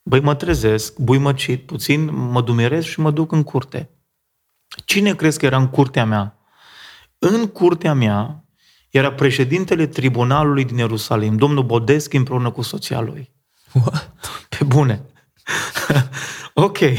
[0.02, 3.90] Băi, mă trezesc, buimăcit, puțin, mă dumerez și mă duc în curte.
[4.86, 6.38] Cine crezi că era în curtea mea?
[7.18, 8.44] În curtea mea
[8.90, 13.32] era președintele tribunalului din Ierusalim, domnul Bodeschi împreună cu soția lui.
[13.74, 14.14] What?
[14.50, 15.06] Pe bune.
[16.54, 16.78] ok.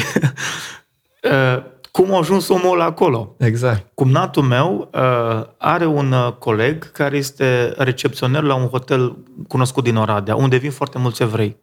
[1.22, 3.34] Uh, cum a ajuns omul acolo.
[3.38, 3.86] Exact.
[3.94, 9.16] Cumnatul meu uh, are un uh, coleg care este recepționer la un hotel
[9.48, 11.56] cunoscut din Oradea, unde vin foarte mulți evrei.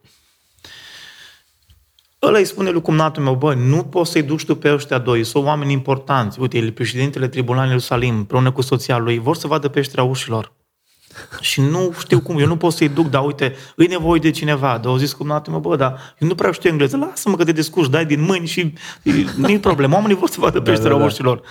[2.22, 5.24] Ăla îi spune lui cumnatul meu, bă, nu poți să-i duci tu pe ăștia doi,
[5.24, 6.40] sunt oameni importanți.
[6.40, 10.57] Uite, el președintele Tribunalului Ierusalim, împreună cu soția lui, vor să vadă peștera ușilor.
[11.39, 14.77] Și nu știu cum, eu nu pot să-i duc, dar uite, îi nevoie de cineva.
[14.82, 17.51] Dar au zis cum mă, bă, dar eu nu prea știu engleză, lasă-mă că te
[17.51, 18.73] descurci, dai din mâini și
[19.36, 21.06] nu-i problemă, oamenii vor să vadă peștera da, da, da.
[21.06, 21.41] oștilor.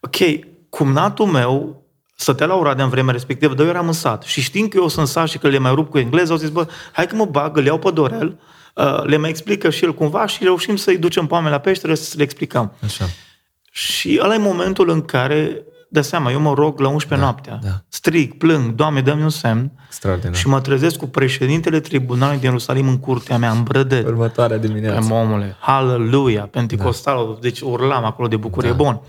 [0.00, 0.16] Ok,
[0.68, 1.82] cumnatul meu
[2.14, 4.22] stătea la Oradea în vremea respectivă, dar eu eram în sat.
[4.22, 6.48] Și știind că eu sunt sat și că le mai rup cu engleză, au zis,
[6.48, 8.38] bă, hai că mă bag, îl iau pe Dorel,
[8.74, 11.94] uh, le mai explică și el cumva și reușim să-i ducem pe oameni la peșteră
[11.94, 12.72] să le explicăm.
[12.84, 13.04] Așa.
[13.70, 15.64] Și ăla e momentul în care
[15.94, 17.82] dă seama, eu mă rog la 11 da, noaptea, da.
[17.88, 19.72] strig, plâng, Doamne, dă-mi un semn
[20.32, 24.06] și mă trezesc cu președintele tribunalului din Ierusalim în curtea mea, în brădet.
[24.06, 25.08] Următoarea dimineață.
[25.08, 27.38] Pe omule, haleluia, pentecostal, da.
[27.40, 28.70] deci urlam acolo de bucurie.
[28.70, 28.76] Da.
[28.76, 29.00] Bun,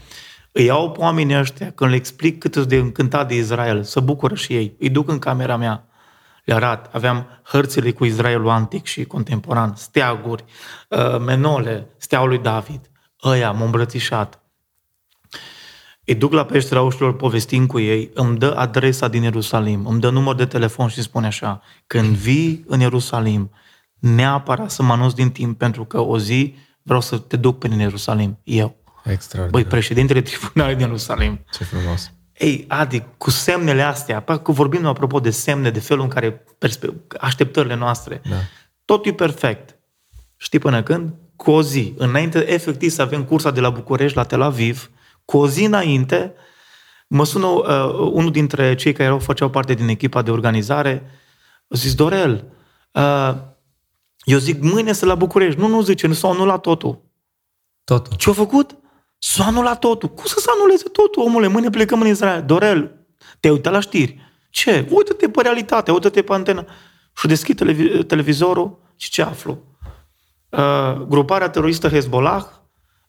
[0.52, 4.36] îi iau pe oamenii ăștia, când le explic cât de încântat de Israel, să bucură
[4.36, 5.88] și ei, îi duc în camera mea,
[6.44, 10.44] le arat, aveam hărțile cu Israelul antic și contemporan, steaguri,
[10.90, 12.82] uh, menole, steaua lui David,
[13.24, 14.40] ăia m-au îmbrățișat,
[16.06, 20.10] îi duc la peștera ușilor, povestim cu ei, îmi dă adresa din Ierusalim, îmi dă
[20.10, 23.52] număr de telefon și spune așa, când vii în Ierusalim,
[24.00, 27.68] neapărat să mă anunț din timp, pentru că o zi vreau să te duc pe
[27.68, 28.76] în Ierusalim, eu.
[29.04, 29.62] Extraordinar.
[29.62, 31.46] Băi, președintele tribunalului din Ierusalim.
[31.52, 32.12] Ce frumos.
[32.38, 36.44] Ei, Adi, cu semnele astea, cu vorbim apropo de semne, de felul în care
[37.20, 38.36] așteptările noastre, da.
[38.86, 39.76] totul e perfect.
[40.38, 41.14] Știi până când?
[41.36, 44.90] Cu o zi, înainte efectiv să avem cursa de la București la Tel Aviv,
[45.26, 46.34] cu o zi înainte,
[47.08, 51.10] mă sună uh, unul dintre cei care erau, făceau parte din echipa de organizare,
[51.68, 52.46] a zis, Dorel,
[52.92, 53.34] uh,
[54.24, 55.60] eu zic, mâine să la București.
[55.60, 57.02] Nu, nu, zice, nu s-a anulat totul.
[57.84, 58.16] Totul.
[58.16, 58.78] Ce-a făcut?
[59.18, 60.10] S-a anulat totul.
[60.10, 61.48] Cum să se anuleze totul, omule?
[61.48, 62.44] Mâine plecăm în Israel.
[62.46, 63.06] Dorel,
[63.40, 64.20] te uitat la știri.
[64.50, 64.88] Ce?
[64.90, 66.66] Uită-te pe realitate, uită-te pe antenă.
[67.18, 67.58] Și deschid
[68.08, 69.76] televizorul și ce aflu?
[70.56, 72.46] uh, gruparea teroristă Hezbollah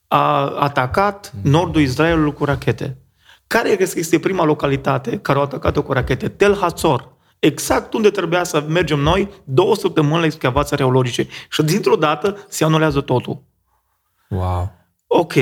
[0.08, 2.98] a atacat nordul Israelului cu rachete.
[3.46, 6.28] Care crezi că este prima localitate care au atacat-o cu rachete?
[6.28, 7.14] Tel Hazor.
[7.38, 11.28] Exact unde trebuia să mergem noi, două săptămâni la excavații arheologice.
[11.50, 13.42] Și dintr-o dată se anulează totul.
[14.28, 14.72] Wow.
[15.06, 15.34] Ok.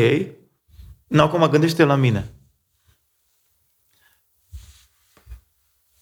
[1.07, 2.33] Nu, acum gândește la mine.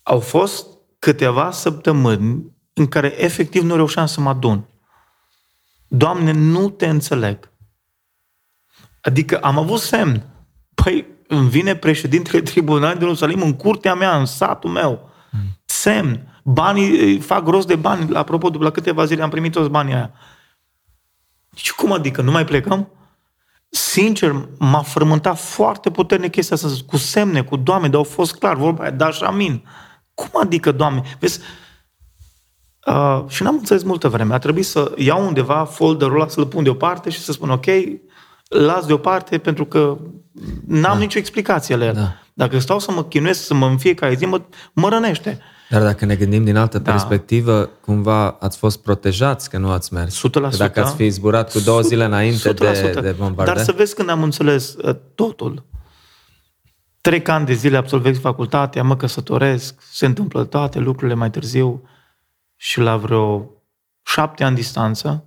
[0.02, 0.66] Au fost
[0.98, 4.66] câteva săptămâni în care efectiv nu reușeam să mă adun.
[5.88, 7.51] Doamne, nu te înțeleg.
[9.02, 10.26] Adică am avut semn.
[10.74, 15.10] Păi îmi vine președintele tribunalului de Ierusalim în curtea mea, în satul meu.
[15.64, 16.40] Semn.
[16.44, 18.14] Banii, fac rost de bani.
[18.14, 20.12] Apropo, după la câteva zile am primit toți banii aia.
[21.54, 22.22] Și cum adică?
[22.22, 22.88] Nu mai plecăm?
[23.68, 28.56] Sincer, m-a frământat foarte puternic chestia asta, cu semne, cu doamne, dar au fost clar,
[28.56, 29.64] vorba aia, da și amin.
[30.14, 31.02] Cum adică, doamne?
[31.18, 31.40] Vezi,
[32.86, 34.34] uh, și n-am înțeles multă vreme.
[34.34, 37.66] A trebuit să iau undeva folderul ăla, să-l pun deoparte și să spun, ok,
[38.52, 39.98] las deoparte pentru că
[40.66, 40.98] n-am da.
[40.98, 41.94] nicio explicație la el.
[41.94, 42.16] Da.
[42.34, 44.40] Dacă stau să mă chinuiesc, să mă în fiecare zi, mă,
[44.72, 45.38] mă rănește.
[45.70, 46.90] Dar dacă ne gândim din altă da.
[46.90, 50.18] perspectivă, cumva ați fost protejați că nu ați mers.
[50.18, 50.20] 100%.
[50.32, 52.54] Că dacă ați fi zburat cu două zile înainte 100%.
[52.56, 53.56] de, de bombardare.
[53.56, 55.64] Dar să vezi când am înțeles uh, totul.
[57.00, 61.88] Trec ani de zile absolvesc facultatea, mă căsătoresc, se întâmplă toate lucrurile mai târziu
[62.56, 63.50] și la vreo
[64.02, 65.24] șapte ani distanță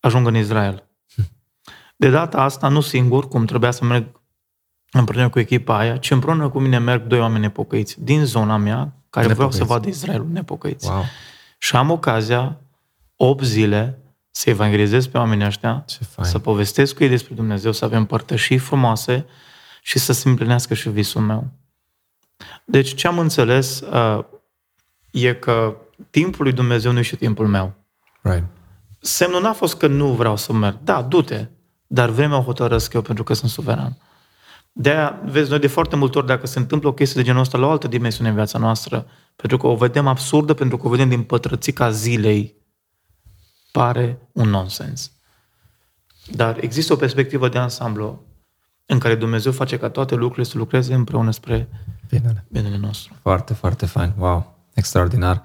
[0.00, 0.85] ajung în Israel.
[1.96, 4.06] De data asta, nu singur, cum trebuia să merg
[4.90, 8.92] împreună cu echipa aia, ci împreună cu mine merg doi oameni nepocăiți din zona mea,
[9.10, 10.88] care vreau să vadă Israelul nepocăiți.
[10.88, 11.04] Wow.
[11.58, 12.60] Și am ocazia,
[13.16, 13.98] 8 zile,
[14.30, 15.84] să evangelizez pe oamenii ăștia,
[16.20, 19.26] să povestesc cu ei despre Dumnezeu, să avem părtășii frumoase
[19.82, 21.50] și să se împlinească și visul meu.
[22.64, 24.24] Deci ce am înțeles uh,
[25.10, 25.76] e că
[26.10, 27.74] timpul lui Dumnezeu nu e și timpul meu.
[28.20, 28.44] Right.
[29.00, 30.78] Semnul n-a fost că nu vreau să merg.
[30.84, 31.46] Da, du-te.
[31.86, 33.96] Dar vremea o hotărăsc eu pentru că sunt suveran.
[34.72, 37.58] De-aia, vezi, noi de foarte multe ori, dacă se întâmplă o chestie de genul ăsta
[37.58, 39.06] la o altă dimensiune în viața noastră,
[39.36, 42.54] pentru că o vedem absurdă, pentru că o vedem din pătrățica zilei,
[43.72, 45.12] pare un nonsens.
[46.30, 48.24] Dar există o perspectivă de ansamblu
[48.86, 51.68] în care Dumnezeu face ca toate lucrurile să lucreze împreună spre
[52.08, 53.14] binele, binele nostru.
[53.20, 54.12] Foarte, foarte fain.
[54.18, 55.44] Wow, extraordinar.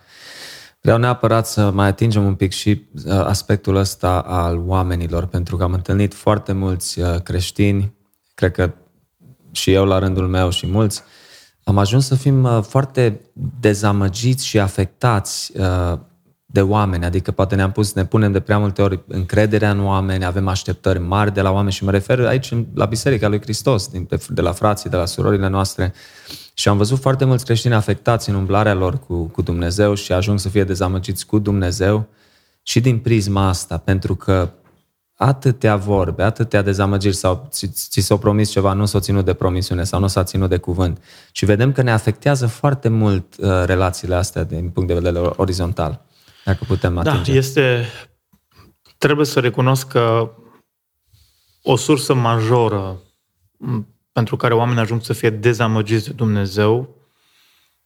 [0.81, 5.63] Vreau neapărat să mai atingem un pic și uh, aspectul ăsta al oamenilor, pentru că
[5.63, 7.93] am întâlnit foarte mulți uh, creștini,
[8.33, 8.73] cred că
[9.51, 11.03] și eu la rândul meu și mulți,
[11.63, 13.21] am ajuns să fim uh, foarte
[13.59, 15.51] dezamăgiți și afectați
[16.51, 20.25] de oameni, adică poate ne-am pus, ne punem de prea multe ori încrederea în oameni,
[20.25, 23.89] avem așteptări mari de la oameni și mă refer aici la Biserica lui Hristos,
[24.29, 25.93] de la frații, de la surorile noastre.
[26.53, 30.39] Și am văzut foarte mulți creștini afectați în umblarea lor cu, cu Dumnezeu și ajung
[30.39, 32.07] să fie dezamăgiți cu Dumnezeu
[32.61, 34.49] și din prisma asta, pentru că
[35.15, 39.83] atâtea vorbe, atâtea dezamăgiri sau ți, ți s-au promis ceva, nu s-au ținut de promisiune
[39.83, 41.03] sau nu s-a ținut de cuvânt.
[41.31, 46.05] Și vedem că ne afectează foarte mult uh, relațiile astea din punct de vedere orizontal.
[46.43, 47.31] Dacă putem da, atinge.
[47.31, 47.85] Da, este...
[48.97, 50.31] Trebuie să recunosc că
[51.63, 53.01] o sursă majoră
[54.11, 56.95] pentru care oamenii ajung să fie dezamăgiți de Dumnezeu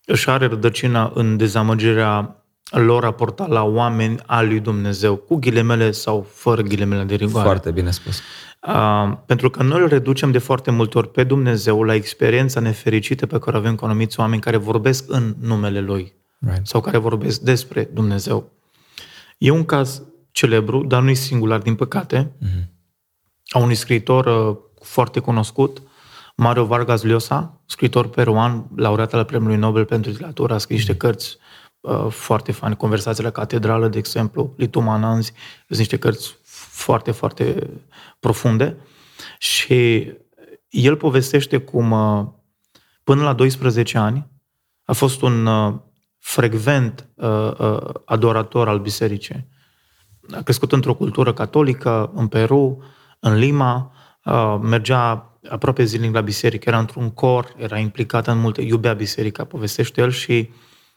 [0.06, 6.28] își are rădăcina în dezamăgirea lor raportat la oameni al lui Dumnezeu, cu ghilemele sau
[6.32, 7.48] fără ghilemele de rigoare.
[7.48, 8.22] Foarte bine spus.
[8.68, 13.26] Uh, pentru că noi îl reducem de foarte multe ori pe Dumnezeu la experiența nefericită
[13.26, 16.68] pe care o avem cu anumiți oameni care vorbesc în numele Lui right.
[16.68, 18.52] sau care vorbesc despre Dumnezeu.
[19.38, 22.64] E un caz celebru, dar nu e singular, din păcate, mm-hmm.
[23.48, 25.82] a unui scriitor uh, foarte cunoscut,
[26.36, 30.98] Mario Vargas Llosa, scriitor peruan, laureat al Premiului Nobel pentru literatură, a scris niște mm-hmm.
[30.98, 31.38] cărți
[31.80, 35.34] uh, foarte faine, Conversațiile la catedrală, de exemplu, Litumananzi,
[35.68, 37.70] sunt niște cărți foarte, foarte
[38.20, 38.78] profunde
[39.38, 40.12] și
[40.70, 42.26] el povestește cum uh,
[43.04, 44.28] până la 12 ani
[44.84, 45.74] a fost un uh,
[46.26, 49.48] frecvent uh, uh, adorator al bisericii.
[50.32, 52.84] A crescut într-o cultură catolică, în Peru,
[53.20, 53.92] în Lima,
[54.24, 59.44] uh, mergea aproape zilnic la biserică, era într-un cor, era implicat în multe, iubea biserica,
[59.44, 60.50] povestește el și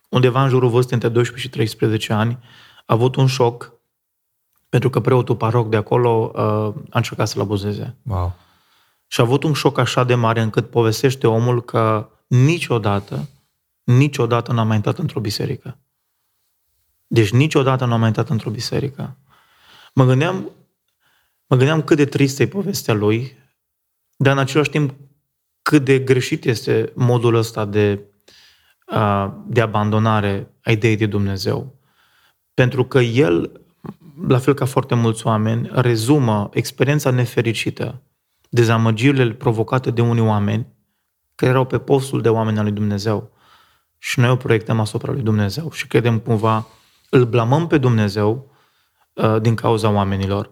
[0.09, 3.73] undeva în jurul vârstei între 12 și 13 ani a avut un șoc
[4.69, 6.41] pentru că preotul paroc de acolo uh,
[6.91, 7.97] a încercat să-l abuzeze.
[8.03, 8.35] Wow.
[9.07, 13.29] Și a avut un șoc așa de mare încât povestește omul că niciodată
[13.89, 15.79] niciodată n-am mai intrat într-o biserică.
[17.07, 19.17] Deci niciodată nu am mai intrat într-o biserică.
[19.95, 20.51] Mă gândeam,
[21.47, 23.37] mă gândeam cât de tristă e povestea lui,
[24.17, 24.95] dar în același timp
[25.63, 28.01] cât de greșit este modul ăsta de,
[29.47, 31.79] de abandonare a ideii de Dumnezeu.
[32.55, 33.61] Pentru că el,
[34.27, 38.03] la fel ca foarte mulți oameni, rezumă experiența nefericită,
[38.49, 40.67] dezamăgirile provocate de unii oameni
[41.35, 43.37] care erau pe postul de oameni al lui Dumnezeu
[43.99, 46.67] și noi o proiectăm asupra lui Dumnezeu și credem cumva,
[47.11, 48.51] îl blamăm pe Dumnezeu
[49.13, 50.51] uh, din cauza oamenilor.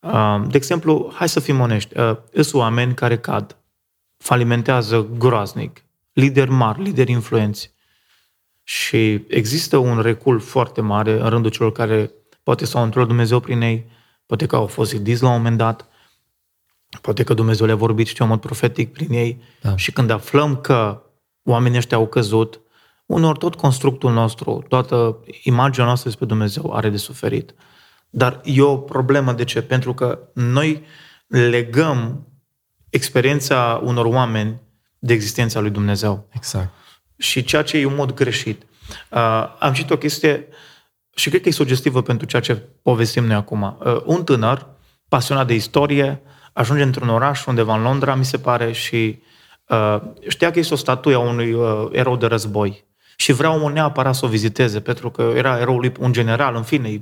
[0.00, 3.56] Uh, de exemplu, hai să fim onești, uh, sunt oameni care cad,
[4.16, 7.76] falimentează groaznic, lideri mari, lideri influenți.
[8.62, 12.10] Și există un recul foarte mare în rândul celor care
[12.42, 13.90] poate s-au întors Dumnezeu prin ei,
[14.26, 15.88] poate că au fost zidiți la un moment dat,
[17.00, 19.42] poate că Dumnezeu le-a vorbit, știu, în mod profetic prin ei.
[19.60, 19.76] Da.
[19.76, 21.02] Și când aflăm că
[21.42, 22.60] oamenii ăștia au căzut,
[23.08, 27.54] unor tot constructul nostru, toată imaginea noastră despre Dumnezeu are de suferit.
[28.10, 29.32] Dar e o problemă.
[29.32, 29.62] De ce?
[29.62, 30.84] Pentru că noi
[31.26, 32.26] legăm
[32.90, 34.60] experiența unor oameni
[34.98, 36.28] de existența lui Dumnezeu.
[36.30, 36.68] Exact.
[37.16, 38.62] Și ceea ce e un mod greșit.
[39.10, 40.46] Uh, am citit o chestie
[41.14, 43.62] și cred că e sugestivă pentru ceea ce povestim noi acum.
[43.62, 44.66] Uh, un tânăr,
[45.08, 49.22] pasionat de istorie, ajunge într-un oraș undeva în Londra, mi se pare, și
[49.66, 52.86] uh, știa că este o statuie a unui uh, erou de război
[53.20, 56.62] și vrea omul neapărat să o viziteze, pentru că era eroul lui un general, în
[56.62, 57.00] fine, e,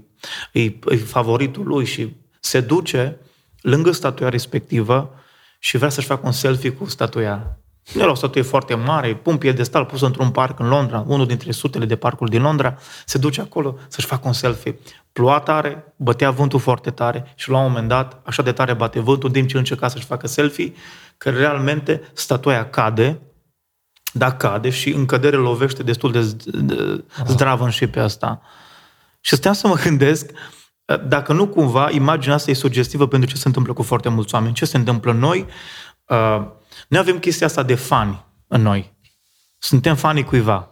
[0.53, 3.19] e, e favoritul lui și se duce
[3.61, 5.15] lângă statuia respectivă
[5.59, 7.59] și vrea să-și facă un selfie cu statuia.
[7.93, 11.51] Nu era o statuie foarte mare, un piedestal pus într-un parc în Londra, unul dintre
[11.51, 14.79] sutele de parcuri din Londra, se duce acolo să-și facă un selfie.
[15.13, 19.01] Ploua tare, bătea vântul foarte tare și la un moment dat, așa de tare bate
[19.01, 20.73] vântul, în timp ce încerca să-și facă selfie,
[21.17, 23.21] că realmente statuia cade
[24.17, 26.37] dar cade și în cădere lovește destul de
[27.27, 28.41] zdravă și pe asta.
[29.21, 30.31] Și stăteam să mă gândesc
[31.09, 34.55] dacă nu cumva imaginea asta e sugestivă pentru ce se întâmplă cu foarte mulți oameni.
[34.55, 35.47] Ce se întâmplă noi?
[36.07, 36.47] Uh,
[36.89, 38.95] noi avem chestia asta de fani în noi.
[39.59, 40.71] Suntem fanii cuiva.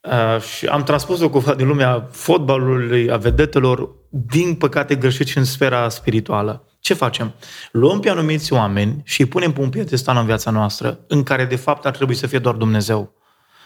[0.00, 5.44] Uh, și am transpus-o cumva din lumea fotbalului, a vedetelor, din păcate greșit și în
[5.44, 6.67] sfera spirituală.
[6.80, 7.34] Ce facem?
[7.72, 11.44] Luăm pe anumiți oameni și îi punem pe un piedestal în viața noastră, în care
[11.44, 13.12] de fapt ar trebui să fie doar Dumnezeu.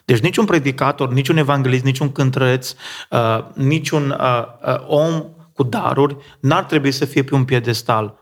[0.05, 2.75] Deci niciun predicator, niciun evanghelist, niciun cântăreț,
[3.11, 8.19] uh, niciun uh, uh, om cu daruri n-ar trebui să fie pe un piedestal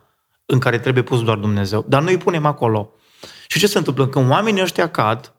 [0.46, 1.84] în care trebuie pus doar Dumnezeu.
[1.88, 2.92] Dar noi îi punem acolo.
[3.46, 4.08] Și ce se întâmplă?
[4.08, 5.34] Când oamenii ăștia cad,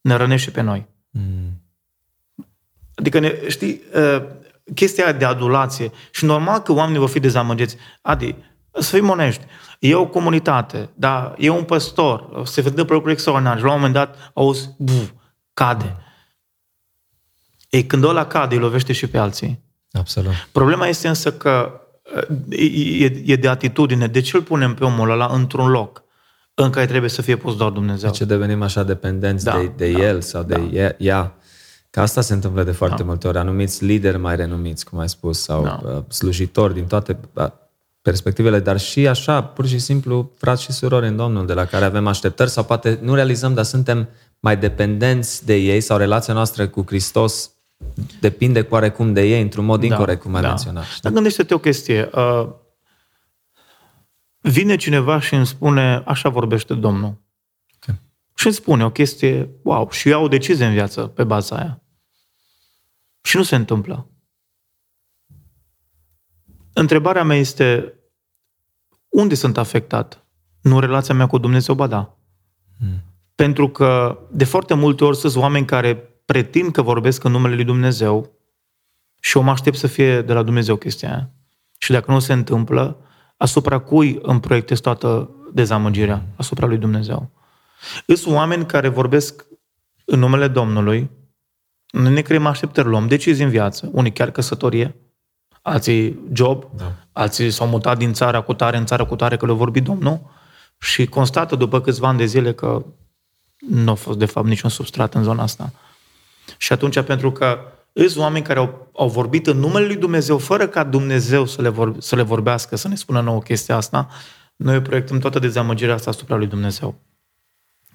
[0.00, 0.86] ne rănește pe noi.
[1.10, 1.62] Mm.
[2.94, 4.22] Adică, ne, știi, uh,
[4.74, 5.90] chestia de adulație.
[6.10, 7.76] Și normal că oamenii vor fi dezamăgiți.
[8.02, 8.34] Adi,
[8.78, 9.44] să fim onești.
[9.78, 13.94] E o comunitate, da, e un păstor, se întâmplă lucruri extraordinare și la un moment
[13.94, 15.10] dat auzi, buf,
[15.54, 15.96] cade.
[17.70, 19.64] Ei, când ăla cade, îi lovește și pe alții.
[19.92, 20.32] Absolut.
[20.52, 21.80] Problema este însă că
[22.48, 24.06] e, e de atitudine.
[24.06, 26.04] De ce îl punem pe omul ăla într-un loc
[26.54, 28.10] în care trebuie să fie pus doar Dumnezeu?
[28.10, 30.94] De ce devenim așa dependenți da, de, de da, el sau de da.
[30.98, 31.34] ea?
[31.90, 33.04] Că asta se întâmplă de foarte da.
[33.04, 33.38] multe ori.
[33.38, 35.80] Anumiți lideri mai renumiți, cum ai spus, sau da.
[35.84, 37.18] Uh, slujitori din toate
[38.06, 41.84] perspectivele, dar și așa, pur și simplu, frați și surori în Domnul, de la care
[41.84, 44.08] avem așteptări sau poate nu realizăm, dar suntem
[44.40, 47.50] mai dependenți de ei sau relația noastră cu Hristos
[48.20, 50.48] depinde cu oarecum de ei într-un mod da, incorrect, cum ai da.
[50.48, 50.84] menționat.
[51.00, 52.10] Dar gândește-te o chestie.
[52.12, 52.48] Uh,
[54.40, 57.22] vine cineva și îmi spune, așa vorbește Domnul.
[57.76, 58.00] Okay.
[58.34, 61.82] Și îmi spune o chestie, wow, și iau o decizie în viață pe baza aia.
[63.22, 64.10] Și nu se întâmplă.
[66.78, 67.94] Întrebarea mea este,
[69.08, 70.24] unde sunt afectat?
[70.60, 72.18] Nu relația mea cu Dumnezeu, ba da.
[72.78, 73.02] Hmm.
[73.34, 77.64] Pentru că de foarte multe ori sunt oameni care pretind că vorbesc în numele lui
[77.64, 78.32] Dumnezeu
[79.20, 81.30] și eu mă aștept să fie de la Dumnezeu chestia aia.
[81.78, 83.00] Și dacă nu se întâmplă,
[83.36, 86.26] asupra cui îmi proiectez toată dezamăgirea?
[86.36, 87.30] Asupra lui Dumnezeu.
[88.06, 89.46] Sunt oameni care vorbesc
[90.04, 91.10] în numele Domnului,
[91.92, 94.94] ne creăm așteptări, luăm decizii în viață, unii chiar căsătorie,
[95.66, 96.92] alții job, da.
[97.12, 100.20] alții s-au mutat din țara cu tare în țară cu tare că le-a vorbit Domnul
[100.78, 102.84] și constată după câțiva ani de zile că
[103.56, 105.72] nu a fost de fapt niciun substrat în zona asta.
[106.56, 107.58] Și atunci, pentru că
[107.92, 111.68] îți oameni care au, au vorbit în numele lui Dumnezeu, fără ca Dumnezeu să le,
[111.68, 114.08] vor, să le vorbească, să ne spună nouă chestia asta,
[114.56, 116.94] noi proiectăm toată dezamăgirea asta asupra lui Dumnezeu.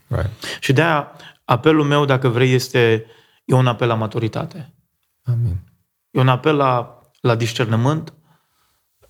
[0.08, 0.32] Right.
[0.60, 1.12] Și de-aia
[1.46, 3.06] apelul meu, dacă vrei, este
[3.46, 4.74] e un apel la maturitate.
[5.24, 5.58] Amin.
[6.12, 8.14] E un apel la la discernământ,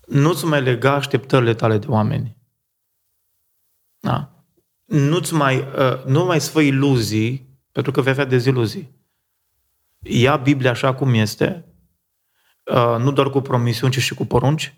[0.06, 2.36] nu-ți mai lega așteptările tale de oameni.
[4.00, 4.44] Da?
[4.84, 9.00] Nu-ți mai, uh, nu mai sfă iluzii, pentru că vei avea deziluzii.
[9.98, 11.64] Ia Biblia așa cum este,
[12.64, 14.74] uh, nu doar cu promisiuni, ci și cu porunci.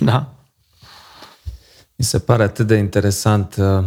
[0.00, 0.34] Da?
[1.96, 3.84] Mi se pare atât de interesant uh,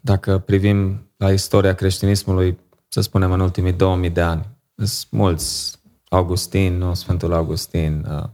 [0.00, 4.46] dacă privim la istoria creștinismului, să spunem, în ultimii 2000 de ani.
[4.76, 5.77] Sunt mulți
[6.08, 6.94] Augustin, nu?
[6.94, 8.24] Sfântul Augustin, uh,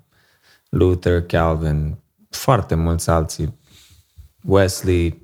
[0.68, 1.98] Luther, Calvin,
[2.28, 3.58] foarte mulți alții,
[4.42, 5.22] Wesley,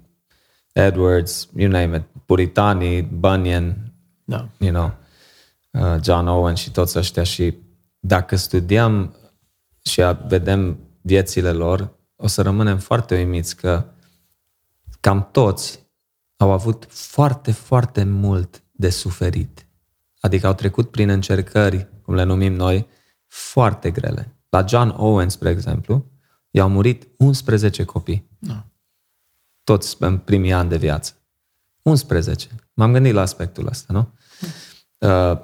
[0.72, 3.92] Edwards, you name it, puritanii, Bunyan,
[4.24, 4.48] Da.
[4.58, 4.92] you know,
[5.70, 7.54] uh, John Owen și toți ăștia și
[8.00, 9.14] dacă studiem
[9.84, 13.84] și a- vedem viețile lor, o să rămânem foarte uimiți că
[15.00, 15.88] cam toți
[16.36, 19.66] au avut foarte, foarte mult de suferit.
[20.20, 22.86] Adică au trecut prin încercări, cum le numim noi,
[23.26, 24.36] foarte grele.
[24.48, 26.06] La John Owen, spre exemplu,
[26.50, 28.28] i-au murit 11 copii.
[28.38, 28.66] Da.
[29.64, 31.12] Toți în primii ani de viață.
[31.82, 32.48] 11.
[32.74, 34.08] M-am gândit la aspectul ăsta, nu?
[34.98, 35.38] Uh,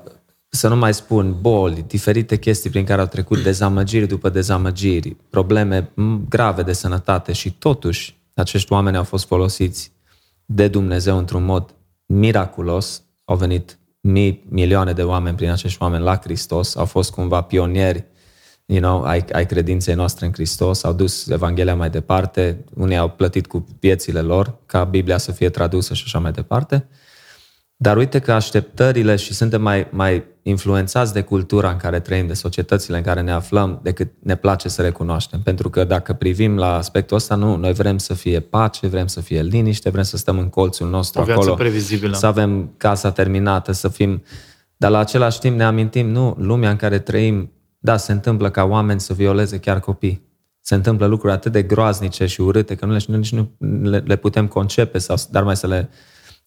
[0.48, 5.90] să nu mai spun boli, diferite chestii prin care au trecut dezamăgiri după dezamăgiri, probleme
[5.94, 9.92] m, grave de sănătate și totuși acești oameni au fost folosiți
[10.44, 11.74] de Dumnezeu într-un mod
[12.06, 13.02] miraculos.
[13.24, 18.06] Au venit mii, milioane de oameni prin acești oameni la Hristos, au fost cumva pionieri
[18.66, 23.08] you know, ai, ai credinței noastre în Hristos, au dus Evanghelia mai departe, unii au
[23.08, 26.86] plătit cu viețile lor ca Biblia să fie tradusă și așa mai departe.
[27.78, 32.34] Dar uite că așteptările și suntem mai, mai influențați de cultura în care trăim, de
[32.34, 35.40] societățile în care ne aflăm, decât ne place să recunoaștem.
[35.40, 39.20] Pentru că dacă privim la aspectul ăsta, nu, noi vrem să fie pace, vrem să
[39.20, 42.16] fie liniște, vrem să stăm în colțul nostru O viață acolo, previzibilă.
[42.16, 44.22] să avem casa terminată, să fim...
[44.76, 48.64] Dar la același timp ne amintim, nu, lumea în care trăim, da, se întâmplă ca
[48.64, 50.24] oameni să violeze chiar copii.
[50.60, 53.50] Se întâmplă lucruri atât de groaznice și urâte că nu le, nici nu
[53.82, 55.96] le, le putem concepe, sau, dar mai să le uh,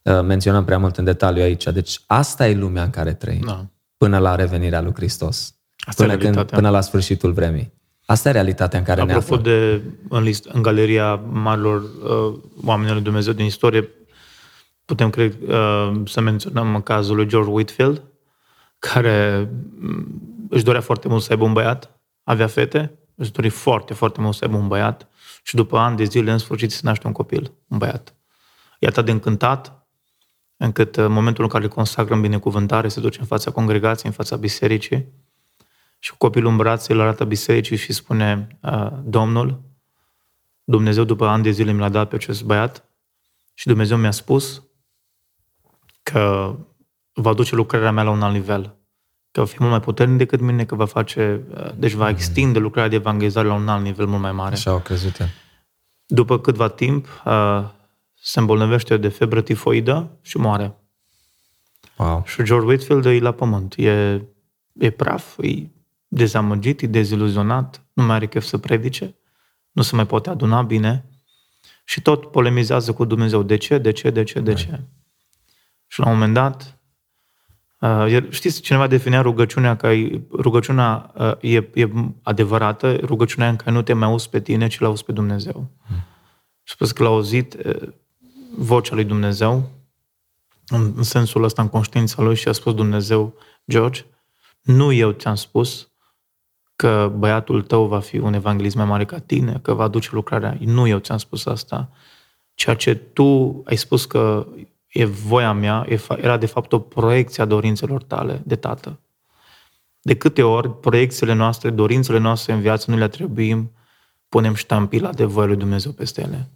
[0.03, 1.63] menționăm prea mult în detaliu aici.
[1.63, 3.43] Deci asta e lumea în care trăim.
[3.45, 3.65] Da.
[3.97, 5.55] Până la revenirea lui Hristos.
[5.77, 6.57] Asta e până, când, realitatea.
[6.57, 7.73] până la sfârșitul vremii.
[8.05, 9.41] Asta e realitatea în care ne Apropo aflăm.
[9.41, 13.89] de în, list, în galeria marilor uh, oamenilor lui Dumnezeu din istorie,
[14.85, 18.03] putem cred, uh, să menționăm cazul lui George Whitfield,
[18.79, 20.05] care m,
[20.49, 24.35] își dorea foarte mult să aibă un băiat, avea fete, își dori foarte, foarte mult
[24.35, 25.07] să aibă un băiat
[25.43, 28.15] și după ani de zile, în sfârșit, se naște un copil, un băiat.
[28.79, 29.78] E atât de încântat,
[30.61, 34.15] încât în momentul în care îl consacră în binecuvântare, se duce în fața congregației, în
[34.15, 35.07] fața bisericii,
[35.99, 39.61] și cu copilul în brațe îl arată bisericii și spune, "Uh, Domnul,
[40.63, 42.85] Dumnezeu după ani de zile mi l-a dat pe acest băiat
[43.53, 44.63] și Dumnezeu mi-a spus
[46.03, 46.55] că
[47.13, 48.75] va duce lucrarea mea la un alt nivel,
[49.31, 52.59] că va fi mult mai puternic decât mine, că va face, uh, deci va extinde
[52.59, 54.53] lucrarea de evangelizare la un alt nivel mult mai mare.
[54.53, 55.29] Așa au crezut el.
[56.05, 57.63] După câtva timp, uh,
[58.21, 60.75] se îmbolnăvește de febră tifoidă și moare.
[61.97, 62.23] Wow.
[62.25, 63.73] Și George Whitfield e la pământ.
[63.77, 64.21] E,
[64.73, 65.69] e praf, e
[66.07, 69.15] dezamăgit, e deziluzionat, nu mai are chef să predice,
[69.71, 71.09] nu se mai poate aduna bine
[71.83, 73.43] și tot polemizează cu Dumnezeu.
[73.43, 74.83] De ce, de ce, de ce, de ce?
[75.87, 76.79] Și la un moment dat,
[77.79, 81.89] uh, el- știți, cineva definea rugăciunea ca e- rugăciunea uh, e, e
[82.23, 85.71] adevărată, rugăciunea în care nu te mai auzi pe tine, ci l-auzi pe Dumnezeu.
[86.63, 87.89] Și spus că l-a auzit uh,
[88.57, 89.69] vocea lui Dumnezeu,
[90.67, 93.33] în, în sensul ăsta, în conștiința lui și a spus Dumnezeu,
[93.69, 94.05] George,
[94.61, 95.89] nu eu ți-am spus
[96.75, 100.57] că băiatul tău va fi un evanghelist mai mare ca tine, că va duce lucrarea.
[100.59, 101.89] Nu eu ți-am spus asta.
[102.53, 104.47] Ceea ce tu ai spus că
[104.87, 108.99] e voia mea, e fa- era de fapt o proiecție a dorințelor tale de tată.
[110.01, 113.71] De câte ori proiecțiile noastre, dorințele noastre în viață nu le atribuim,
[114.29, 116.49] punem ștampila de voia lui Dumnezeu peste ele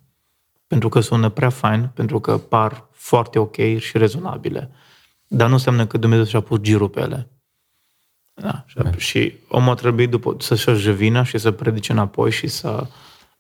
[0.74, 4.72] pentru că sună prea fain, pentru că par foarte ok și rezonabile.
[5.28, 7.30] Dar nu înseamnă că Dumnezeu și-a pus girul pe ele.
[8.34, 8.66] Da.
[8.68, 12.88] Și, și omul a trebuit după, să-și revină și să predice înapoi și să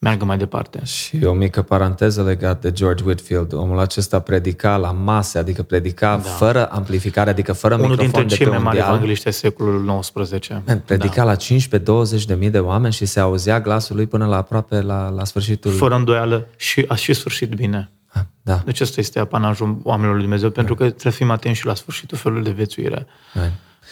[0.04, 0.82] meargă mai departe.
[0.84, 3.54] Și o mică paranteză legată de George Whitfield.
[3.54, 6.30] Omul acesta predica la mase, adică predica da.
[6.30, 8.89] fără amplificare, adică fără Unul microfon dintre de cei pe mai un mari deal.
[8.89, 10.49] evangeliști ai secolului XIX.
[10.66, 11.39] Man, Predica la 15-20
[12.26, 15.72] de mii de oameni și se auzea glasul lui până la aproape la, la sfârșitul...
[15.72, 17.91] Fără îndoială și a și sfârșit bine.
[18.41, 18.62] Da.
[18.66, 21.76] Deci ăsta este apanajul oamenilor lui Dumnezeu, pentru că trebuie să fim atenți și la
[21.76, 23.08] sfârșitul felului de viețuire.
[23.34, 23.51] Man.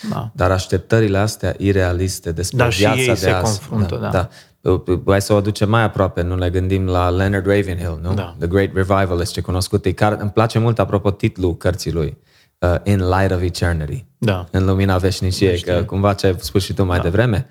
[0.10, 0.32] Da.
[0.34, 3.44] Dar așteptările astea irealiste despre Dar și viața ei de se azi.
[3.44, 4.10] confruntă, da.
[4.10, 4.30] da.
[5.06, 8.14] Hai să o aducem mai aproape, nu ne gândim la Leonard Ravenhill, nu?
[8.14, 8.36] Da.
[8.38, 9.92] The Great Revivalist, ce cunoscut e.
[9.92, 12.18] Care, îmi place mult, apropo, titlul cărții lui,
[12.60, 14.06] uh, In Light of Eternity.
[14.18, 14.46] Da.
[14.52, 17.04] În lumina veșniciei, că cumva ce ai spus și tu mai da.
[17.04, 17.48] devreme,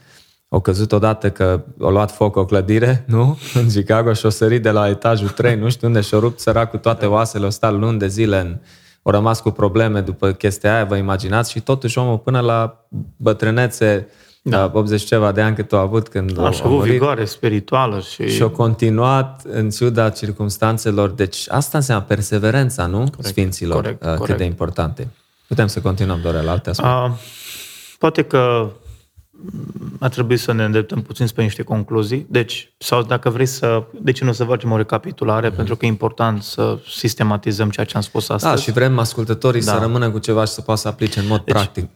[0.48, 3.38] au căzut odată că a luat foc o clădire, nu?
[3.54, 6.78] În Chicago și o sărit de la etajul 3, nu știu unde, și-a rupt săracul
[6.78, 8.58] toate oasele, o stat luni de zile în
[9.02, 12.86] au rămas cu probleme după chestia aia, vă imaginați, și totuși omul până la
[13.16, 14.08] bătrânețe,
[14.42, 14.70] da.
[14.74, 18.00] 80 ceva de ani cât a avut când aș, Așa a avut murit, vigoare spirituală
[18.00, 18.28] și...
[18.28, 21.10] și a continuat în ciuda circumstanțelor.
[21.10, 22.98] Deci asta înseamnă perseverența, nu?
[22.98, 24.38] Corect, Sfinților, corect, uh, cât corect.
[24.38, 25.08] de importante.
[25.48, 26.92] Putem să continuăm, Dorel, alte aspecte.
[26.92, 27.16] A,
[27.98, 28.70] poate că
[29.98, 32.26] a trebuit să ne îndreptăm puțin spre niște concluzii.
[32.28, 33.82] Deci, sau dacă vrei să...
[34.00, 35.50] De ce nu să facem o recapitulare?
[35.50, 35.56] Mm-hmm.
[35.56, 38.54] Pentru că e important să sistematizăm ceea ce am spus astăzi.
[38.54, 39.72] Da, și vrem ascultătorii da.
[39.72, 41.88] să rămână cu ceva și să poată să aplice în mod deci, practic.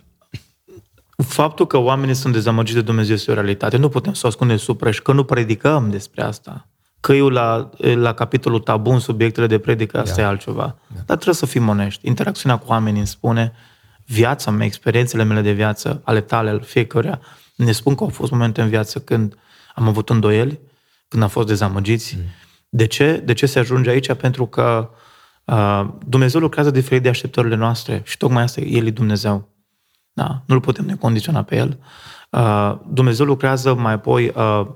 [1.16, 3.76] Faptul că oamenii sunt dezamăgiți de Dumnezeu este o realitate.
[3.76, 6.68] Nu putem să o ascundem sub preș, că nu predicăm despre asta.
[7.00, 10.26] Că eu la, la capitolul tabun, subiectele de predică, asta yeah.
[10.26, 10.62] e altceva.
[10.62, 11.04] Yeah.
[11.06, 12.06] Dar trebuie să fim onești.
[12.06, 13.52] Interacțiunea cu oamenii îmi spune
[14.06, 17.20] viața mea, experiențele mele de viață, ale tale, ale fiecăruia,
[17.56, 19.36] ne spun că au fost momente în viață când
[19.74, 20.60] am avut îndoieli,
[21.08, 22.16] când am fost dezamăgiți.
[22.16, 22.22] Mm.
[22.68, 23.22] De ce?
[23.24, 24.12] De ce se ajunge aici?
[24.12, 24.90] Pentru că
[25.44, 29.53] uh, Dumnezeu lucrează diferit de așteptările noastre și tocmai asta El e Dumnezeu.
[30.14, 30.42] Da?
[30.46, 31.78] Nu-L putem necondiționa pe El.
[32.30, 34.66] Uh, Dumnezeu lucrează mai apoi, uh,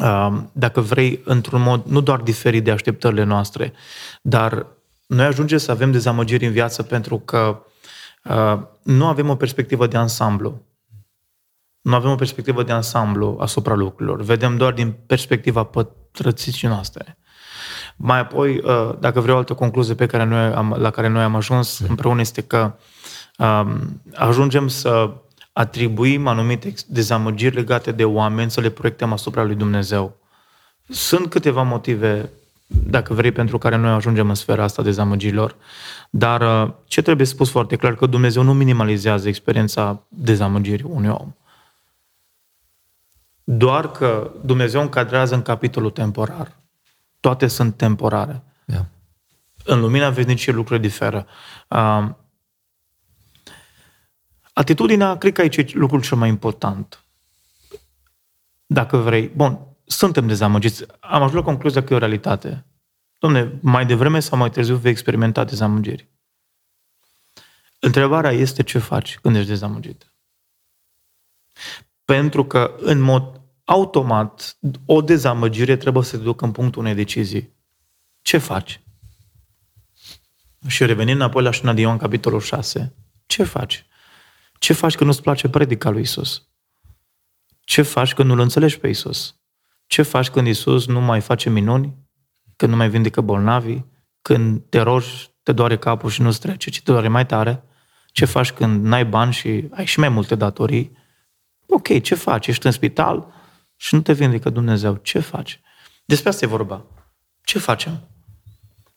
[0.00, 3.72] uh, dacă vrei, într-un mod nu doar diferit de așteptările noastre,
[4.22, 4.66] dar
[5.06, 7.62] noi ajungem să avem dezamăgiri în viață pentru că
[8.24, 10.62] uh, nu avem o perspectivă de ansamblu.
[11.80, 14.22] Nu avem o perspectivă de ansamblu asupra lucrurilor.
[14.22, 17.18] Vedem doar din perspectiva pătrățicii noastre.
[17.96, 21.22] Mai apoi, uh, dacă vreau o altă concluzie pe care noi am, la care noi
[21.22, 22.74] am ajuns împreună este că um,
[24.14, 25.10] ajungem să
[25.52, 30.16] atribuim anumite dezamăgiri legate de oameni, să le proiectăm asupra lui Dumnezeu.
[30.88, 32.30] Sunt câteva motive,
[32.66, 35.56] dacă vrei, pentru care noi ajungem în sfera asta dezamăgirilor,
[36.10, 41.32] dar uh, ce trebuie spus foarte clar, că Dumnezeu nu minimalizează experiența dezamăgirii unui om.
[43.44, 46.56] Doar că Dumnezeu încadrează în capitolul temporar.
[47.20, 48.42] Toate sunt temporare.
[48.64, 48.84] Yeah.
[49.64, 51.26] În lumina veșnicie lucrurile diferă.
[54.58, 57.04] Uh, atitudinea, cred că aici e lucrul cel mai important.
[58.66, 59.28] Dacă vrei.
[59.28, 60.84] Bun, suntem dezamăgiți.
[61.00, 62.64] Am ajuns la concluzia că e o realitate.
[63.18, 66.08] Domne, mai devreme sau mai târziu vei experimenta dezamăgiri.
[67.78, 70.12] Întrebarea este ce faci când ești dezamăgit.
[72.04, 77.56] Pentru că, în mod automat, o dezamăgire trebuie să te ducă în punctul unei decizii.
[78.22, 78.80] Ce faci?
[80.66, 82.94] Și revenind înapoi la șina de Ioan, capitolul 6,
[83.26, 83.87] ce faci?
[84.58, 86.48] Ce faci când nu-ți place predica lui Isus?
[87.60, 89.36] Ce faci când nu-L înțelegi pe Isus?
[89.86, 91.96] Ce faci când Isus nu mai face minuni?
[92.56, 93.86] Când nu mai vindecă bolnavii?
[94.22, 97.62] Când te rogi, te doare capul și nu-ți trece, ci te doare mai tare?
[98.12, 100.96] Ce faci când n-ai bani și ai și mai multe datorii?
[101.66, 102.46] Ok, ce faci?
[102.46, 103.32] Ești în spital
[103.76, 104.96] și nu te vindecă Dumnezeu.
[104.96, 105.60] Ce faci?
[106.04, 106.84] Despre asta e vorba.
[107.42, 108.08] Ce facem?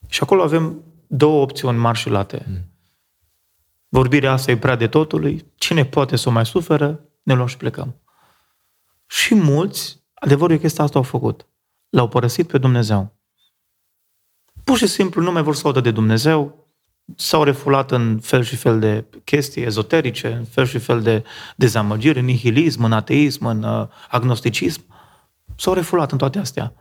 [0.07, 2.70] Și acolo avem două opțiuni mari și late.
[3.91, 3.99] Mm.
[3.99, 5.45] Vorbirea asta e prea de totului.
[5.55, 7.95] Cine poate să o mai suferă, ne luăm și plecăm.
[9.07, 11.47] Și mulți, adevărul e că asta au făcut.
[11.89, 13.15] L-au părăsit pe Dumnezeu.
[14.63, 16.67] Pur și simplu nu mai vor să audă de Dumnezeu,
[17.15, 21.23] s-au refulat în fel și fel de chestii ezoterice, în fel și fel de
[21.55, 24.85] dezamăgiri, în nihilism, în ateism, în uh, agnosticism.
[25.55, 26.73] S-au refulat în toate astea.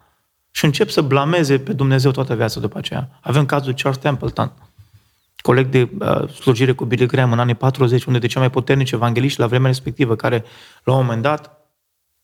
[0.50, 3.18] Și încep să blameze pe Dumnezeu toată viața după aceea.
[3.20, 4.52] Avem cazul Charles Templeton,
[5.43, 8.91] coleg de uh, slujire cu Billy Graham în anii 40, unde de cei mai puternici
[8.91, 10.45] evangeliști la vremea respectivă, care
[10.84, 11.59] la un moment dat,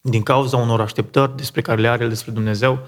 [0.00, 2.78] din cauza unor așteptări despre care le are el despre Dumnezeu,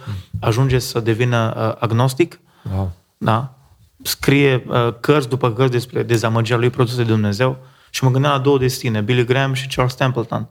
[0.40, 2.40] ajunge să devină uh, agnostic.
[2.74, 2.92] Wow.
[3.18, 3.58] Da?
[4.02, 7.58] scrie uh, cărți după cărți despre dezamăgirea lui produse de Dumnezeu
[7.90, 10.48] și mă gândeam la două destine, Billy Graham și Charles Templeton.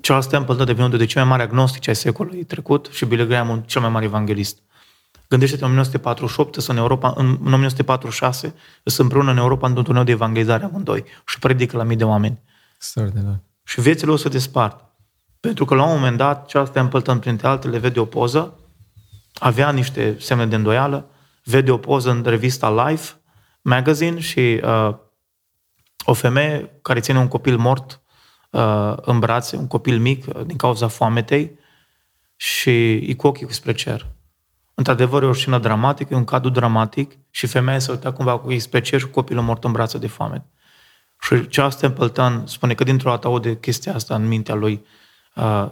[0.00, 3.48] Charles Templeton devine unul de cei mai mari agnostici ai secolului trecut și Billy Graham
[3.48, 4.58] un cel mai mare evanghelist.
[5.28, 8.54] Gândește-te în 1948, sunt în Europa, în 1946,
[8.84, 12.40] sunt împreună în Europa într-un turneu de evangelizare amândoi și predică la mii de oameni.
[12.76, 13.40] Extraordinar.
[13.64, 14.84] Și viețile o să despart.
[15.40, 18.58] Pentru că la un moment dat, Charles Templeton, printre altele, vede o poză,
[19.34, 21.08] avea niște semne de îndoială,
[21.44, 23.14] vede o poză în revista Life
[23.62, 24.94] Magazine și uh,
[26.04, 28.00] o femeie care ține un copil mort
[28.50, 31.58] uh, în brațe, un copil mic, uh, din cauza foametei
[32.36, 34.13] și e cu ochii spre cer.
[34.74, 38.46] Într-adevăr, e o scenă dramatică, e un cadru dramatic și femeia se uita cumva cu
[38.46, 40.46] ochii spre cer și copilul mort în brațe de foame.
[41.20, 44.84] Și Charles Templeton spune că dintr-o dată aude chestia asta în mintea lui,
[45.34, 45.70] uh,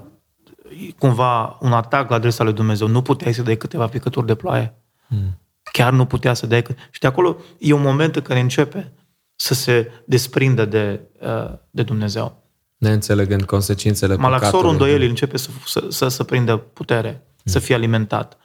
[0.99, 2.87] cumva un atac la adresa lui Dumnezeu.
[2.87, 4.75] Nu puteai să dai câteva picături de ploaie?
[5.07, 5.41] Mm
[5.73, 6.63] chiar nu putea să dea.
[6.91, 8.93] Și de acolo e un moment în care începe
[9.35, 12.43] să se desprindă de, uh, de Dumnezeu.
[12.77, 17.53] Neînțelegând consecințele Malaxorul îndoielii începe să, să, să, să prindă putere, mm.
[17.53, 18.37] să fie alimentat.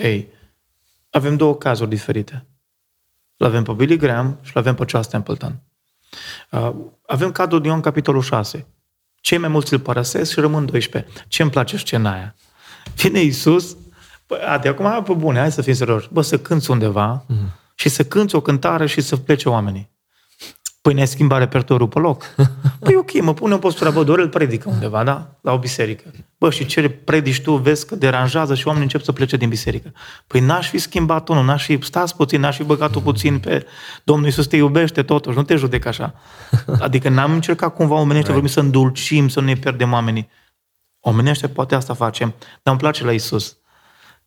[0.00, 0.28] Ei,
[1.10, 2.46] avem două cazuri diferite.
[3.36, 5.62] L avem pe Billy Graham și l avem pe Charles Templeton.
[6.50, 6.74] Uh,
[7.06, 8.66] avem cadrul din Ion, capitolul 6.
[9.20, 11.12] Cei mai mulți îl părăsesc și rămân 12.
[11.28, 12.34] Ce îmi place scena aia?
[12.94, 13.76] Vine Iisus
[14.30, 16.08] Păi, de acum, pe bune, hai să fim serioși.
[16.12, 17.74] Bă, să cânți undeva mm-hmm.
[17.74, 19.90] și să cânți o cântare și să plece oamenii.
[20.80, 22.34] Păi ne schimba repertoriul pe loc.
[22.84, 25.38] Păi ok, mă pune în postura, bă, Dorel predică undeva, da?
[25.40, 26.10] La o biserică.
[26.38, 29.92] Bă, și ce predici tu, vezi că deranjează și oamenii încep să plece din biserică.
[30.26, 33.66] Păi n-aș fi schimbat unul, n-aș fi, stați puțin, n-aș fi băgat puțin pe
[34.04, 36.14] Domnul Iisus te iubește totuși, nu te judec așa.
[36.86, 40.28] Adică n-am încercat cumva omenește, vorbim să îndulcim, să nu ne pierdem oamenii.
[41.00, 43.56] Omenește poate asta facem, dar îmi place la Iisus.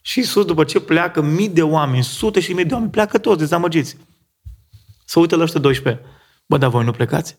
[0.01, 3.39] Și Iisus, după ce pleacă mii de oameni, sute și mii de oameni, pleacă toți
[3.39, 3.97] dezamăgiți.
[5.06, 6.06] Să uită la ăștia 12.
[6.54, 7.38] Bă, dar voi nu plecați?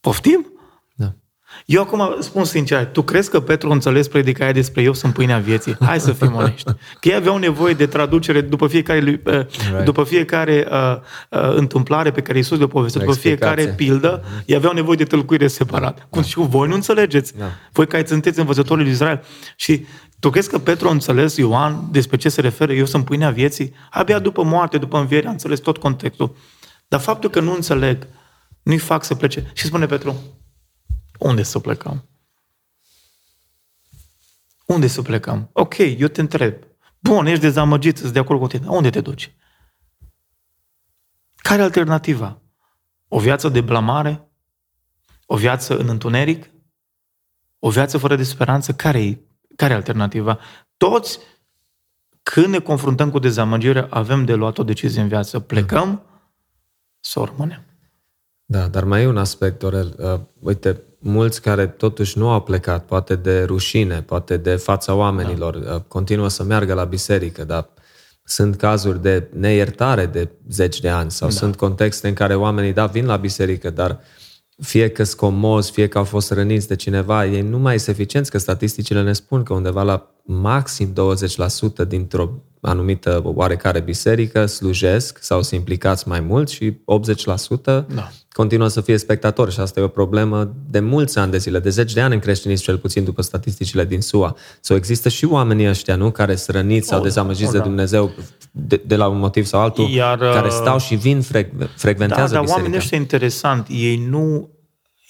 [0.00, 0.52] Poftim?
[0.94, 1.14] Da.
[1.66, 5.38] Eu acum spun sincer, tu crezi că Petru a înțeles predicaia despre eu sunt pâinea
[5.38, 5.76] vieții?
[5.80, 6.70] Hai să fim onești.
[7.00, 9.84] Că ei aveau nevoie de traducere după fiecare, right.
[9.84, 10.96] după fiecare uh,
[11.30, 14.44] uh, întâmplare pe care Iisus le poveste, după fiecare pildă, uh-huh.
[14.46, 15.96] ei aveau nevoie de tălcuire separat.
[15.98, 16.06] Da.
[16.10, 17.38] Cum și voi nu înțelegeți.
[17.38, 17.46] Da.
[17.72, 19.22] Voi care sunteți învățătorii lui Israel.
[19.56, 19.86] Și
[20.20, 22.72] tu crezi că Petru a înțeles, Ioan, despre ce se referă?
[22.72, 23.72] Eu sunt pâinea vieții?
[23.90, 26.36] Abia după moarte, după înviere, a înțeles tot contextul.
[26.90, 28.06] Dar faptul că nu înțeleg,
[28.62, 29.50] nu-i fac să plece.
[29.54, 30.16] Și spune Petru,
[31.18, 32.08] unde să plecăm?
[34.66, 35.50] Unde să plecăm?
[35.52, 36.54] Ok, eu te întreb.
[36.98, 38.66] Bun, ești dezamăgit, sunt de acord cu tine.
[38.68, 39.34] Unde te duci?
[41.36, 42.40] Care e alternativa?
[43.08, 44.30] O viață de blamare?
[45.26, 46.50] O viață în întuneric?
[47.58, 48.74] O viață fără de speranță?
[48.74, 49.18] Care e
[49.56, 50.38] care alternativa?
[50.76, 51.18] Toți,
[52.22, 55.40] când ne confruntăm cu dezamăgire, avem de luat o decizie în viață.
[55.40, 56.09] Plecăm
[57.00, 57.64] să o rămânem.
[58.44, 59.96] Da, dar mai e un aspect, Dorel.
[59.98, 65.58] Uh, uite, mulți care totuși nu au plecat, poate de rușine, poate de fața oamenilor,
[65.58, 65.74] da.
[65.74, 67.68] uh, continuă să meargă la biserică, dar
[68.24, 71.34] sunt cazuri de neiertare de zeci de ani sau da.
[71.34, 74.00] sunt contexte în care oamenii, da, vin la biserică, dar
[74.60, 78.30] fie că scomoz, fie că au fost răniți de cineva, ei nu mai sunt eficienți,
[78.30, 80.92] că statisticile ne spun că undeva la maxim
[81.84, 82.30] 20% dintr-o
[82.60, 86.76] anumită oarecare biserică slujesc sau se implicați mai mult și 80%
[87.64, 88.10] da.
[88.32, 91.70] Continuă să fie spectatori și asta e o problemă de mulți ani de zile, de
[91.70, 94.36] zeci de ani în creștinism, cel puțin după statisticile din SUA.
[94.60, 98.10] Sau există și oamenii ăștia, nu, care sunt răniți sau dezamăgiți oh, de Dumnezeu
[98.50, 102.32] de, de la un motiv sau altul, Iar, care uh, stau și vin, fre- frecventează
[102.32, 102.52] da, dar biserica.
[102.52, 104.50] oamenii ăștia interesant, ei nu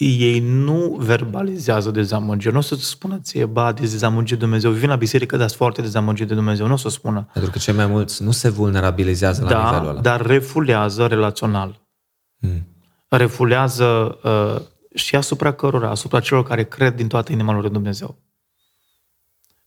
[0.09, 2.53] ei nu verbalizează dezamăgiri.
[2.53, 4.71] Nu o să-ți spună ție, ba, de dezamăgit de Dumnezeu.
[4.71, 6.67] Vin la biserică, dar foarte dezamăgit de Dumnezeu.
[6.67, 7.29] Nu o să spună.
[7.33, 10.01] Pentru că cei mai mulți nu se vulnerabilizează da, la nivelul ăla.
[10.01, 11.81] dar refulează relațional.
[12.41, 12.67] Hmm.
[13.17, 18.19] Refulează uh, și asupra cărora, asupra celor care cred din toată inima lor în Dumnezeu.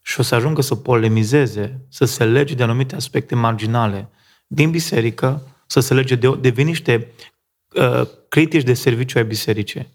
[0.02, 4.10] Și o să ajungă să polemizeze, să se lege de anumite aspecte marginale
[4.46, 7.12] din biserică, să se lege de, de niște
[7.74, 9.92] uh, critici de serviciu ai bisericii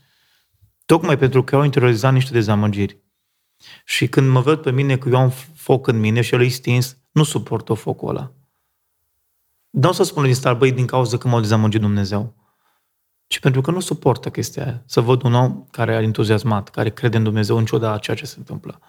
[0.90, 3.04] Tocmai pentru că au interiorizat niște dezamăgiri.
[3.86, 6.48] Și când mă văd pe mine că eu am foc în mine și el e
[6.48, 8.32] stins, nu suportă focul ăla.
[9.70, 12.36] Nu o să spună din start, băi, din cauza că m-a dezamăgit Dumnezeu.
[13.30, 14.82] Ci pentru că nu suportă chestia aia.
[14.86, 18.16] Să văd un om care are entuziasmat, care crede în Dumnezeu în ciuda a ceea
[18.16, 18.80] ce se întâmplă.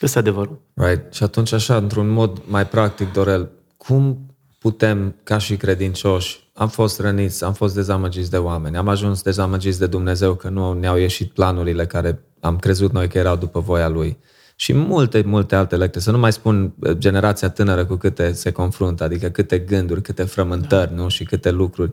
[0.00, 0.60] Este adevărul.
[0.74, 1.12] Right.
[1.14, 4.18] Și atunci, așa, într-un mod mai practic, Dorel, cum
[4.58, 9.78] putem, ca și credincioși, am fost răniți, am fost dezamăgiți de oameni, am ajuns dezamăgiți
[9.78, 13.88] de Dumnezeu că nu ne-au ieșit planurile care am crezut noi că erau după voia
[13.88, 14.18] Lui.
[14.56, 16.00] Și multe, multe alte lecte.
[16.00, 20.22] Să nu mai spun uh, generația tânără cu câte se confruntă, adică câte gânduri, câte
[20.22, 21.02] frământări, da.
[21.02, 21.08] nu?
[21.08, 21.92] Și câte lucruri.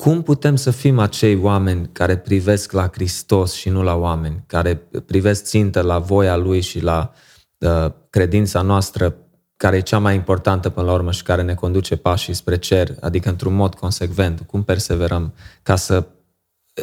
[0.00, 4.76] Cum putem să fim acei oameni care privesc la Hristos și nu la oameni, care
[5.06, 7.12] privesc țintă la voia Lui și la
[7.58, 9.16] uh, credința noastră
[9.56, 12.94] care e cea mai importantă până la urmă și care ne conduce pașii spre cer,
[13.00, 16.06] adică într-un mod consecvent, cum perseverăm ca să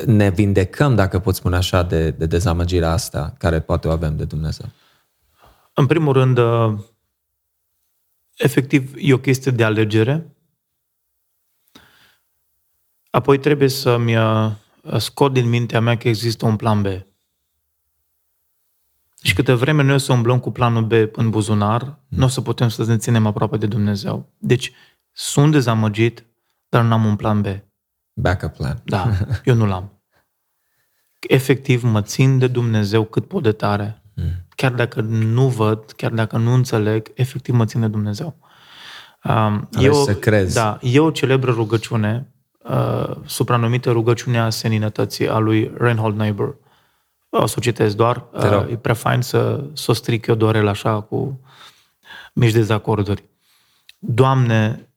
[0.06, 4.24] ne vindecăm, dacă pot spune așa, de, de dezamăgirea asta care poate o avem de
[4.24, 4.66] Dumnezeu?
[5.74, 6.74] În primul rând, uh,
[8.36, 10.37] efectiv, e o chestie de alegere.
[13.10, 14.52] Apoi trebuie să-mi uh,
[14.98, 16.86] scot din mintea mea că există un plan B.
[19.22, 21.98] Și câte vreme noi o să umblăm cu planul B în buzunar, mm.
[22.08, 24.30] nu o să putem să ne ținem aproape de Dumnezeu.
[24.38, 24.72] Deci,
[25.12, 26.26] sunt dezamăgit,
[26.70, 27.46] dar nu am un plan B.
[28.14, 28.82] Backup plan.
[28.84, 29.12] Da,
[29.46, 29.92] eu nu l-am.
[31.20, 34.02] Efectiv, mă țin de Dumnezeu cât pot de tare.
[34.14, 34.46] Mm.
[34.56, 38.36] Chiar dacă nu văd, chiar dacă nu înțeleg, efectiv mă țin de Dumnezeu.
[39.24, 40.54] Um, eu, să crezi.
[40.54, 42.34] Da, e o celebră rugăciune,
[42.70, 46.56] uh, supranumită rugăciunea seninătății a lui Reinhold Niebuhr
[47.30, 48.26] o să o citesc doar.
[48.70, 51.42] E prea fain să, să o stric eu doar el așa cu
[52.34, 53.24] mici dezacorduri.
[54.00, 54.90] Doamne,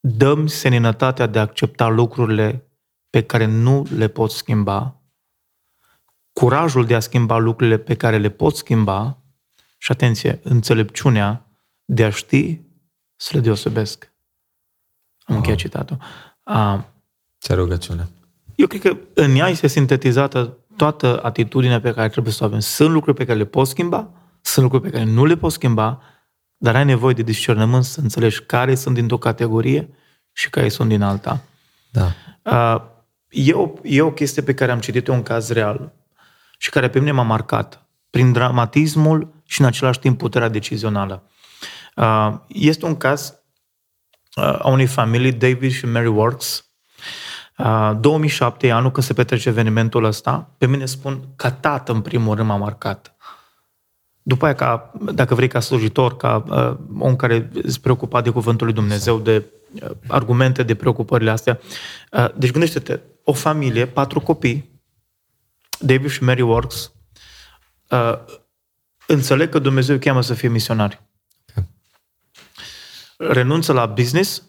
[0.00, 2.68] dăm seninătatea de a accepta lucrurile
[3.10, 5.02] pe care nu le pot schimba,
[6.32, 9.18] curajul de a schimba lucrurile pe care le pot schimba
[9.78, 11.46] și, atenție, înțelepciunea
[11.84, 12.60] de a ști
[13.16, 14.12] să le deosebesc.
[15.24, 15.98] Am încheiat citatul.
[16.42, 16.93] A,
[17.44, 18.08] Ce rugăciune.
[18.54, 22.58] Eu cred că în ea este sintetizată toată atitudinea pe care trebuie să o avem.
[22.58, 26.02] Sunt lucruri pe care le poți schimba, sunt lucruri pe care nu le poți schimba,
[26.56, 29.88] dar ai nevoie de discernământ să înțelegi care sunt dintr-o categorie
[30.32, 31.40] și care sunt din alta.
[31.90, 32.12] Da.
[32.42, 32.82] Uh,
[33.28, 35.92] e, o, e o chestie pe care am citit-o un caz real
[36.58, 41.22] și care pe mine m-a marcat prin dramatismul și în același timp puterea decizională.
[41.96, 43.34] Uh, este un caz
[44.36, 46.68] uh, a unei familii, David și Mary Works.
[47.56, 50.50] 2007 e anul când se petrece evenimentul ăsta.
[50.58, 53.14] Pe mine spun, ca tată, în primul rând, m-a marcat.
[54.22, 58.66] După aia, ca, dacă vrei, ca slujitor, ca uh, om care se preocupa de Cuvântul
[58.66, 59.44] lui Dumnezeu, de
[59.82, 61.60] uh, argumente, de preocupările astea.
[62.12, 64.80] Uh, deci gândește-te, o familie, patru copii,
[65.78, 66.92] David și Mary Works,
[67.90, 68.18] uh,
[69.06, 71.02] înțeleg că Dumnezeu îi cheamă să fie misionari.
[73.16, 74.42] Renunță la business,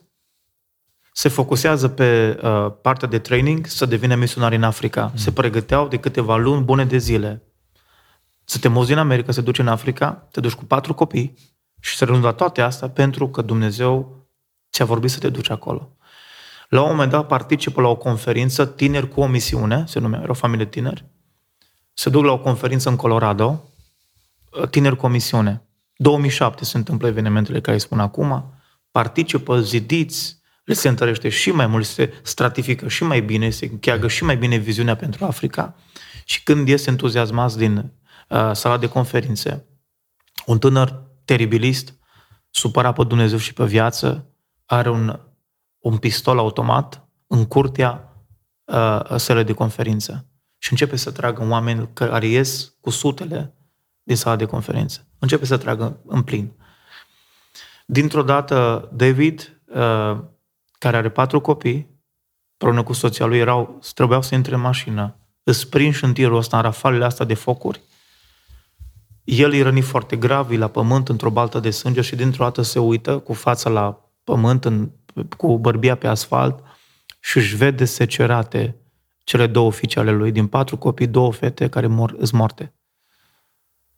[1.18, 5.06] se focusează pe uh, partea de training, să devină misionari în Africa.
[5.06, 5.18] Mm.
[5.18, 7.44] Se pregăteau de câteva luni bune de zile.
[8.44, 11.34] Să te mozi în America, să te duci în Africa, te duci cu patru copii
[11.80, 14.26] și să renunți la toate astea pentru că Dumnezeu
[14.72, 15.96] ți-a vorbit să te duci acolo.
[16.70, 20.32] La un moment dat participă la o conferință tineri cu o misiune, se numea, era
[20.32, 21.06] o familie tineri,
[21.94, 23.70] se duc la o conferință în Colorado,
[24.70, 25.62] tineri cu o misiune.
[25.96, 28.54] 2007 se întâmplă evenimentele care îi spun acum,
[28.92, 34.08] participă zidiți, le se întărește și mai mult, se stratifică și mai bine, se încheagă
[34.08, 35.76] și mai bine viziunea pentru Africa.
[36.24, 37.92] Și când ies entuziasmați din
[38.30, 39.66] uh, sala de conferințe,
[40.46, 41.94] un tânăr teribilist,
[42.50, 44.30] supărat pe Dumnezeu și pe viață,
[44.66, 45.20] are un,
[45.80, 48.14] un pistol automat în curtea
[48.64, 53.54] uh, sălii de conferință și începe să tragă în oameni care ies cu sutele
[54.04, 55.08] din sala de conferință.
[55.20, 56.52] Începe să tragă în plin.
[57.86, 60.20] Dintr-o dată, David, uh,
[60.78, 62.04] care are patru copii,
[62.52, 66.58] împreună cu soția lui, erau, trebuiau să intre în mașină, îți prinși în tirul ăsta,
[66.58, 67.82] în rafalele astea de focuri.
[69.24, 72.62] El e rănit foarte grav, e la pământ, într-o baltă de sânge și dintr-o dată
[72.62, 74.92] se uită cu fața la pământ, în,
[75.38, 76.64] cu bărbia pe asfalt
[77.20, 78.76] și își vede secerate
[79.24, 82.74] cele două fiice ale lui, din patru copii, două fete care mor, îs moarte.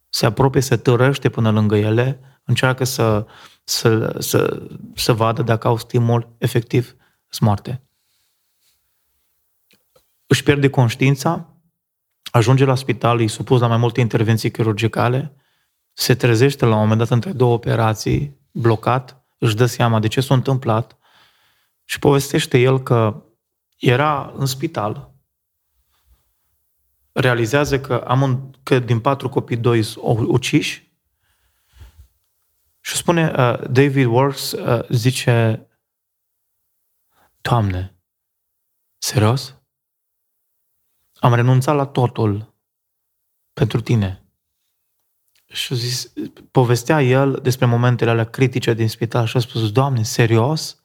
[0.10, 3.26] Se apropie, se târăște până lângă ele, încearcă să,
[3.70, 6.96] să, să, să vadă dacă au stimul, efectiv,
[7.30, 7.82] îs moarte.
[10.26, 11.54] Își pierde conștiința,
[12.32, 15.36] ajunge la spital, e supus la mai multe intervenții chirurgicale,
[15.94, 20.22] se trezește la un moment dat între două operații, blocat, își dă seama de ce
[20.22, 20.98] s-a întâmplat
[21.84, 23.24] și povestește el că
[23.78, 25.14] era în spital,
[27.12, 30.87] realizează că, am un, că din patru copii, doi sunt uciși
[32.88, 35.68] și spune, uh, David Works uh, zice,
[37.42, 37.96] Doamne,
[38.98, 39.56] serios?
[41.20, 42.54] Am renunțat la totul
[43.54, 44.24] pentru tine.
[45.48, 46.14] Și a zis,
[46.52, 50.84] povestea el despre momentele alea critice din spital și a spus, Doamne, serios?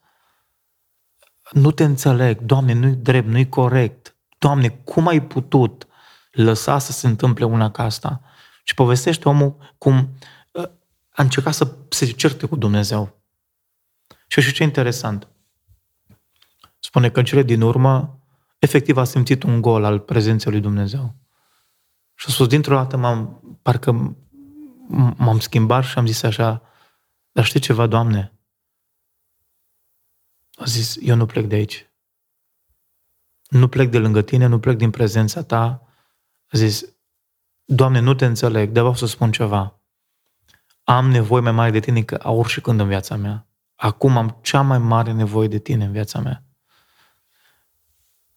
[1.51, 4.17] Nu te înțeleg, Doamne, nu-i drept, nu-i corect.
[4.39, 5.87] Doamne, cum ai putut
[6.31, 8.21] lăsa să se întâmple una ca asta?
[8.63, 10.41] Și povestește omul cum uh,
[11.13, 13.23] a încercat să se certe cu Dumnezeu.
[14.27, 15.29] Și și ce interesant.
[16.79, 18.21] Spune că în cele din urmă,
[18.59, 21.15] efectiv a simțit un gol al prezenței lui Dumnezeu.
[22.15, 24.17] Și a spus, dintr-o dată m-am, parcă
[25.17, 26.63] m-am schimbat și am zis așa,
[27.33, 28.33] dar știi ceva, Doamne?
[30.55, 31.91] A zis, eu nu plec de aici.
[33.49, 35.87] Nu plec de lângă tine, nu plec din prezența ta.
[36.47, 36.85] A zis,
[37.65, 39.82] Doamne, nu te înțeleg, de vreau să spun ceva.
[40.93, 43.47] Am nevoie mai mare de tine ca oricând în viața mea.
[43.75, 46.45] Acum am cea mai mare nevoie de tine în viața mea.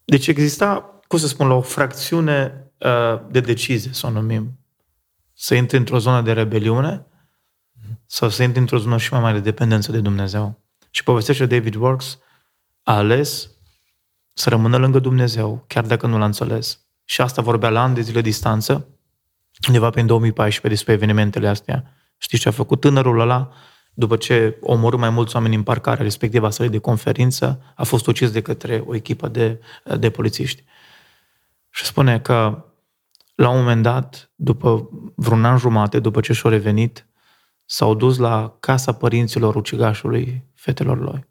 [0.05, 4.59] Deci exista, cum să spun, la o fracțiune uh, de decizie, să o numim
[5.33, 7.05] să intri într-o zonă de rebeliune
[8.05, 10.61] sau să intri într-o zonă și mai mare de dependență de Dumnezeu.
[10.89, 12.19] Și povestește David Works
[12.83, 13.49] a ales
[14.33, 16.85] să rămână lângă Dumnezeu, chiar dacă nu l-a înțeles.
[17.03, 18.87] Și asta vorbea la ani de zile distanță,
[19.67, 21.89] undeva prin 2014 despre evenimentele astea.
[22.25, 23.51] Știți ce a făcut tânărul ăla?
[23.93, 28.07] După ce omorâ mai mulți oameni în parcarea respectivă a sălii de conferință, a fost
[28.07, 29.59] ucis de către o echipă de,
[29.99, 30.63] de polițiști.
[31.69, 32.65] Și spune că
[33.35, 37.07] la un moment dat, după vreun an jumate, după ce și-au revenit,
[37.65, 41.27] s-au dus la casa părinților ucigașului fetelor lor.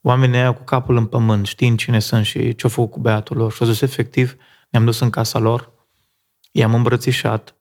[0.00, 3.52] Oamenii aia cu capul în pământ, știind cine sunt și ce-au făcut cu băiatul lor.
[3.52, 4.36] Și au zis, efectiv,
[4.70, 5.72] ne-am dus în casa lor,
[6.50, 7.56] i-am îmbrățișat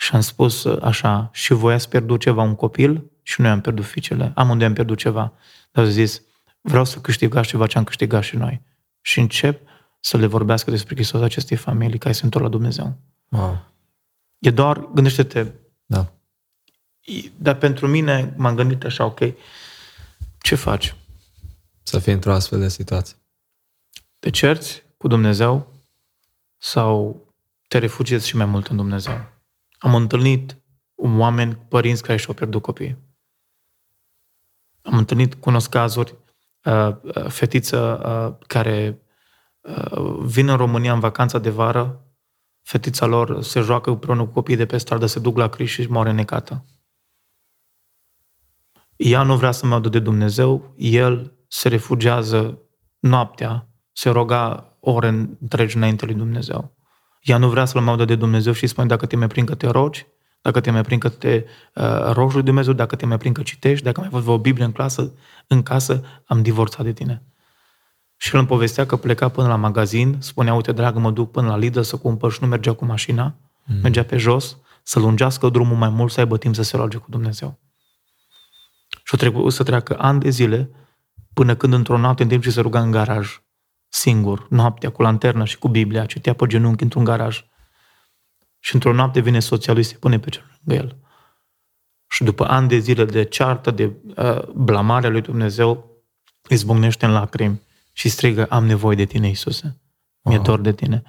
[0.00, 3.10] și am spus așa, și voi ați pierdut ceva, un copil?
[3.22, 4.32] Și noi am pierdut fiicele.
[4.34, 5.32] Amândoi am pierdut ceva.
[5.70, 6.22] Dar au zis,
[6.60, 8.60] vreau să câștigați ceva ce am câștigat și noi.
[9.00, 9.60] și încep
[10.00, 12.98] să le vorbească despre Hristos acestei familii care se întorc la Dumnezeu.
[13.28, 13.64] Wow.
[14.38, 15.46] E doar, gândește-te,
[15.86, 16.12] Da.
[17.36, 19.20] dar pentru mine m-am gândit așa, ok,
[20.42, 20.94] ce faci?
[21.82, 23.16] Să fii într-o astfel de situație.
[24.18, 25.72] Te cerți cu Dumnezeu
[26.58, 27.24] sau
[27.68, 29.38] te refugiezi și mai mult în Dumnezeu?
[29.80, 30.62] Am întâlnit
[30.94, 32.98] oameni, părinți care și-au pierdut copiii.
[34.82, 36.16] Am întâlnit, cunosc cazuri,
[36.64, 39.02] uh, uh, fetiță uh, care
[39.60, 42.04] uh, vin în România în vacanța de vară,
[42.62, 45.80] fetița lor se joacă împreună cu copiii de pe stradă, se duc la Cristi și
[45.80, 46.64] își moare necată.
[48.96, 52.62] Ea nu vrea să mă de Dumnezeu, el se refugiază
[52.98, 56.76] noaptea, se roga ore întregi înainte lui Dumnezeu.
[57.20, 59.54] Ea nu vrea să-L mai de Dumnezeu și îi spune dacă te mai prind că
[59.54, 60.06] te rogi,
[60.42, 61.44] dacă te mai prind că te
[61.74, 64.64] uh, rogi lui Dumnezeu, dacă te mai prind că citești, dacă mai văd o Biblie
[64.64, 65.12] în clasă,
[65.46, 67.22] în casă, am divorțat de tine.
[68.16, 71.48] Și el îmi povestea că pleca până la magazin, spunea, uite, dragă, mă duc până
[71.48, 73.80] la Lidl să cumpăr și nu mergea cu mașina, mm.
[73.82, 77.06] mergea pe jos, să lungească drumul mai mult, să aibă timp să se roage cu
[77.10, 77.58] Dumnezeu.
[79.04, 80.70] Și o trecut să treacă ani de zile,
[81.34, 83.40] până când într-o noapte, în timp ce se ruga în garaj,
[83.92, 87.44] singur, noaptea, cu lanternă și cu Biblia, citea pe genunchi într-un garaj.
[88.58, 90.96] Și într-o noapte vine soția lui, se pune pe cel lângă el.
[92.06, 95.84] Și după ani de zile de ceartă, de uh, blamare lui Dumnezeu,
[96.48, 97.60] izbucnește în lacrimi
[97.92, 99.80] și strigă, am nevoie de tine, Iisuse.
[100.22, 100.44] Mi-e Wow.
[100.44, 101.02] dor de tine.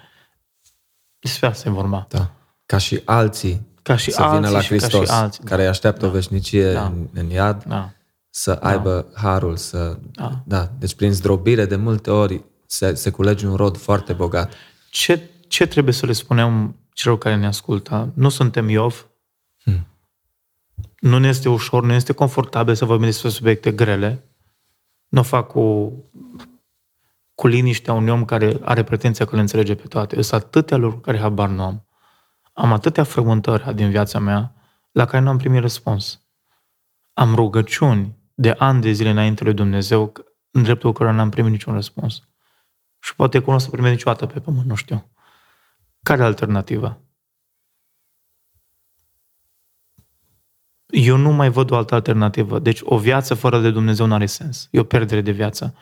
[1.20, 2.06] Despre asta e vorba.
[2.10, 2.32] Da.
[2.66, 5.44] Ca și alții Ca și să alții vină la și ca și Hristos, alții.
[5.44, 6.14] care îi așteaptă o Da.
[6.14, 6.86] veșnicie Da.
[6.86, 7.92] în, în iad, Da.
[8.30, 9.98] să aibă harul, să...
[10.12, 10.42] Da.
[10.46, 10.72] da.
[10.80, 14.54] Deci prin zdrobire de multe ori se, se culege un rod foarte bogat.
[14.90, 18.12] Ce, ce trebuie să le spunem celor care ne ascultă?
[18.16, 19.08] Nu suntem Iov.
[19.64, 19.88] Hmm.
[21.00, 24.24] Nu ne este ușor, nu este confortabil să vorbim despre subiecte grele.
[25.08, 25.94] Nu o fac cu,
[27.36, 30.22] cu liniștea unui om care are pretenția că le înțelege pe toate.
[30.22, 31.86] Sunt atâtea lucruri care habar nu am.
[32.54, 34.54] Am atâtea frământări din viața mea
[34.92, 36.22] la care nu am primit răspuns.
[37.14, 40.14] Am rugăciuni de ani de zile înainte lui Dumnezeu
[40.52, 42.22] în dreptul cărora n-am primit niciun răspuns.
[43.02, 45.12] Și poate că nu o să primesc niciodată pe pământ, nu știu.
[46.04, 47.02] Care e alternativa?
[50.86, 52.60] Eu nu mai văd o altă alternativă.
[52.60, 54.68] Deci o viață fără de Dumnezeu nu are sens.
[54.72, 55.76] E o pierdere de viață.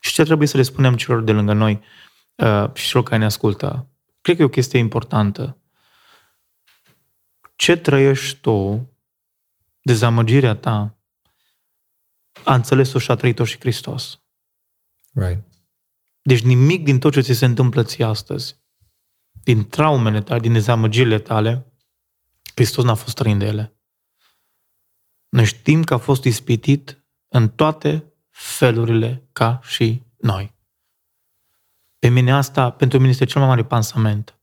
[0.00, 1.82] Și ce trebuie să le spunem celor de lângă noi
[2.34, 3.88] uh, și celor care ne ascultă?
[4.20, 5.58] Cred că e o chestie importantă.
[7.56, 8.88] Ce trăiești tu,
[9.82, 10.98] dezamăgirea ta,
[12.44, 14.20] a înțeles-o și a trăit-o și Hristos.
[15.12, 15.53] Right.
[16.26, 18.56] Deci nimic din tot ce ți se întâmplă ție astăzi,
[19.42, 21.72] din traumele tale, din dezamăgirile tale,
[22.54, 23.78] Hristos n-a fost străin de ele.
[25.28, 30.54] Noi știm că a fost ispitit în toate felurile ca și noi.
[31.98, 34.38] Pe mine asta, pentru mine este cel mai mare pansament.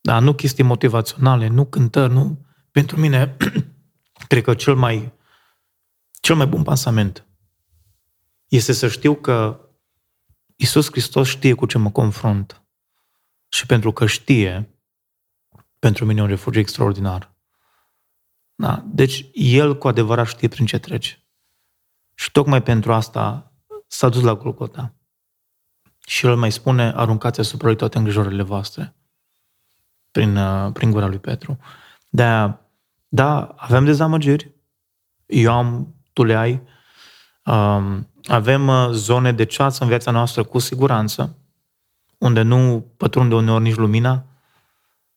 [0.00, 2.46] Da, nu chestii motivaționale, nu cântări, nu.
[2.70, 3.36] Pentru mine,
[4.28, 5.12] cred că cel mai,
[6.20, 7.26] cel mai bun pansament
[8.48, 9.63] este să știu că
[10.54, 12.62] Iisus Hristos știe cu ce mă confrunt.
[13.48, 14.78] Și pentru că știe,
[15.78, 17.34] pentru mine e un refugiu extraordinar.
[18.54, 18.84] Da?
[18.86, 21.28] Deci El cu adevărat știe prin ce trece.
[22.14, 23.52] Și tocmai pentru asta
[23.86, 24.94] s-a dus la Golgota.
[26.06, 28.96] Și El mai spune, aruncați asupra lui toate îngrijorările voastre.
[30.10, 31.58] Prin, uh, prin gura lui Petru.
[32.08, 32.54] de
[33.08, 34.54] da, avem dezamăgiri.
[35.26, 36.62] Eu am, tu le ai.
[37.44, 41.36] Um, avem uh, zone de ceață în viața noastră cu siguranță,
[42.18, 44.24] unde nu pătrunde uneori nici lumina,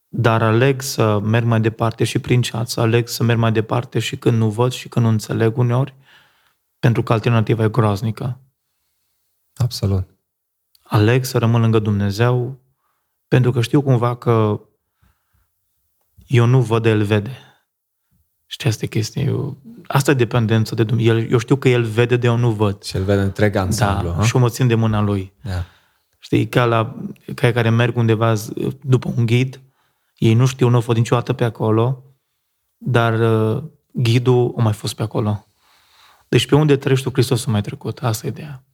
[0.08, 4.16] dar aleg să merg mai departe și prin ceață, aleg să merg mai departe și
[4.16, 5.94] când nu văd și când nu înțeleg uneori,
[6.78, 8.38] pentru că alternativa e groaznică.
[9.54, 10.08] Absolut.
[10.82, 12.60] Aleg să rămân lângă Dumnezeu,
[13.28, 14.60] pentru că știu cumva că
[16.26, 17.47] eu nu văd, El vede.
[18.50, 19.22] Știi, asta e chestia.
[19.22, 19.56] Eu,
[19.86, 21.16] asta e dependență de Dumnezeu.
[21.18, 22.82] El, eu știu că El vede de eu nu văd.
[22.82, 24.08] Și el vede întreg ansamblu.
[24.08, 24.22] Da, ha?
[24.24, 25.32] și eu mă țin de mâna Lui.
[25.42, 25.64] Da.
[26.18, 26.96] Știi, ca la
[27.36, 28.48] cei care merg undeva z-
[28.82, 29.60] după un ghid,
[30.18, 32.04] ei nu știu, nu au fost niciodată pe acolo,
[32.76, 33.18] dar
[33.56, 33.62] uh,
[33.92, 35.46] ghidul a mai fost pe acolo.
[36.28, 37.98] Deci pe unde treci tu, Hristos a mai trecut.
[38.02, 38.64] Asta e ideea.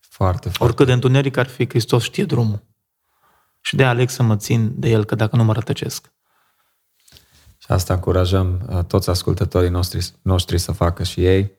[0.00, 0.64] Foarte, foarte.
[0.64, 2.62] Oricât de întuneric ar fi, Hristos știe drumul.
[3.60, 6.12] Și de aleg să mă țin de El, că dacă nu mă rătăcesc.
[7.64, 11.52] Și asta încurajăm uh, toți ascultătorii noștri, noștri să facă și ei.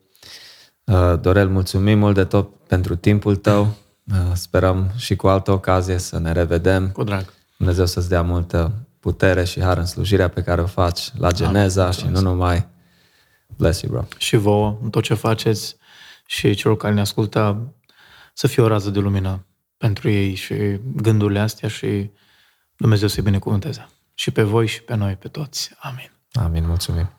[0.83, 3.75] Uh, Dorel, mulțumim mult de tot pentru timpul tău.
[4.11, 6.91] Uh, Sperăm și cu altă ocazie să ne revedem.
[6.91, 7.33] Cu drag.
[7.57, 11.91] Dumnezeu să-ți dea multă putere și har în slujirea pe care o faci la Geneza
[11.91, 12.67] și nu numai.
[13.57, 14.03] Bless you, bro.
[14.17, 15.77] Și vouă, în tot ce faceți
[16.25, 17.73] și celor care ne ascultă,
[18.33, 19.45] să fie o rază de lumină
[19.77, 22.09] pentru ei și gândurile astea și
[22.75, 23.87] Dumnezeu să-i binecuvânteze.
[24.15, 25.71] Și pe voi și pe noi, pe toți.
[25.79, 26.11] Amin.
[26.33, 27.09] Amin, mulțumim.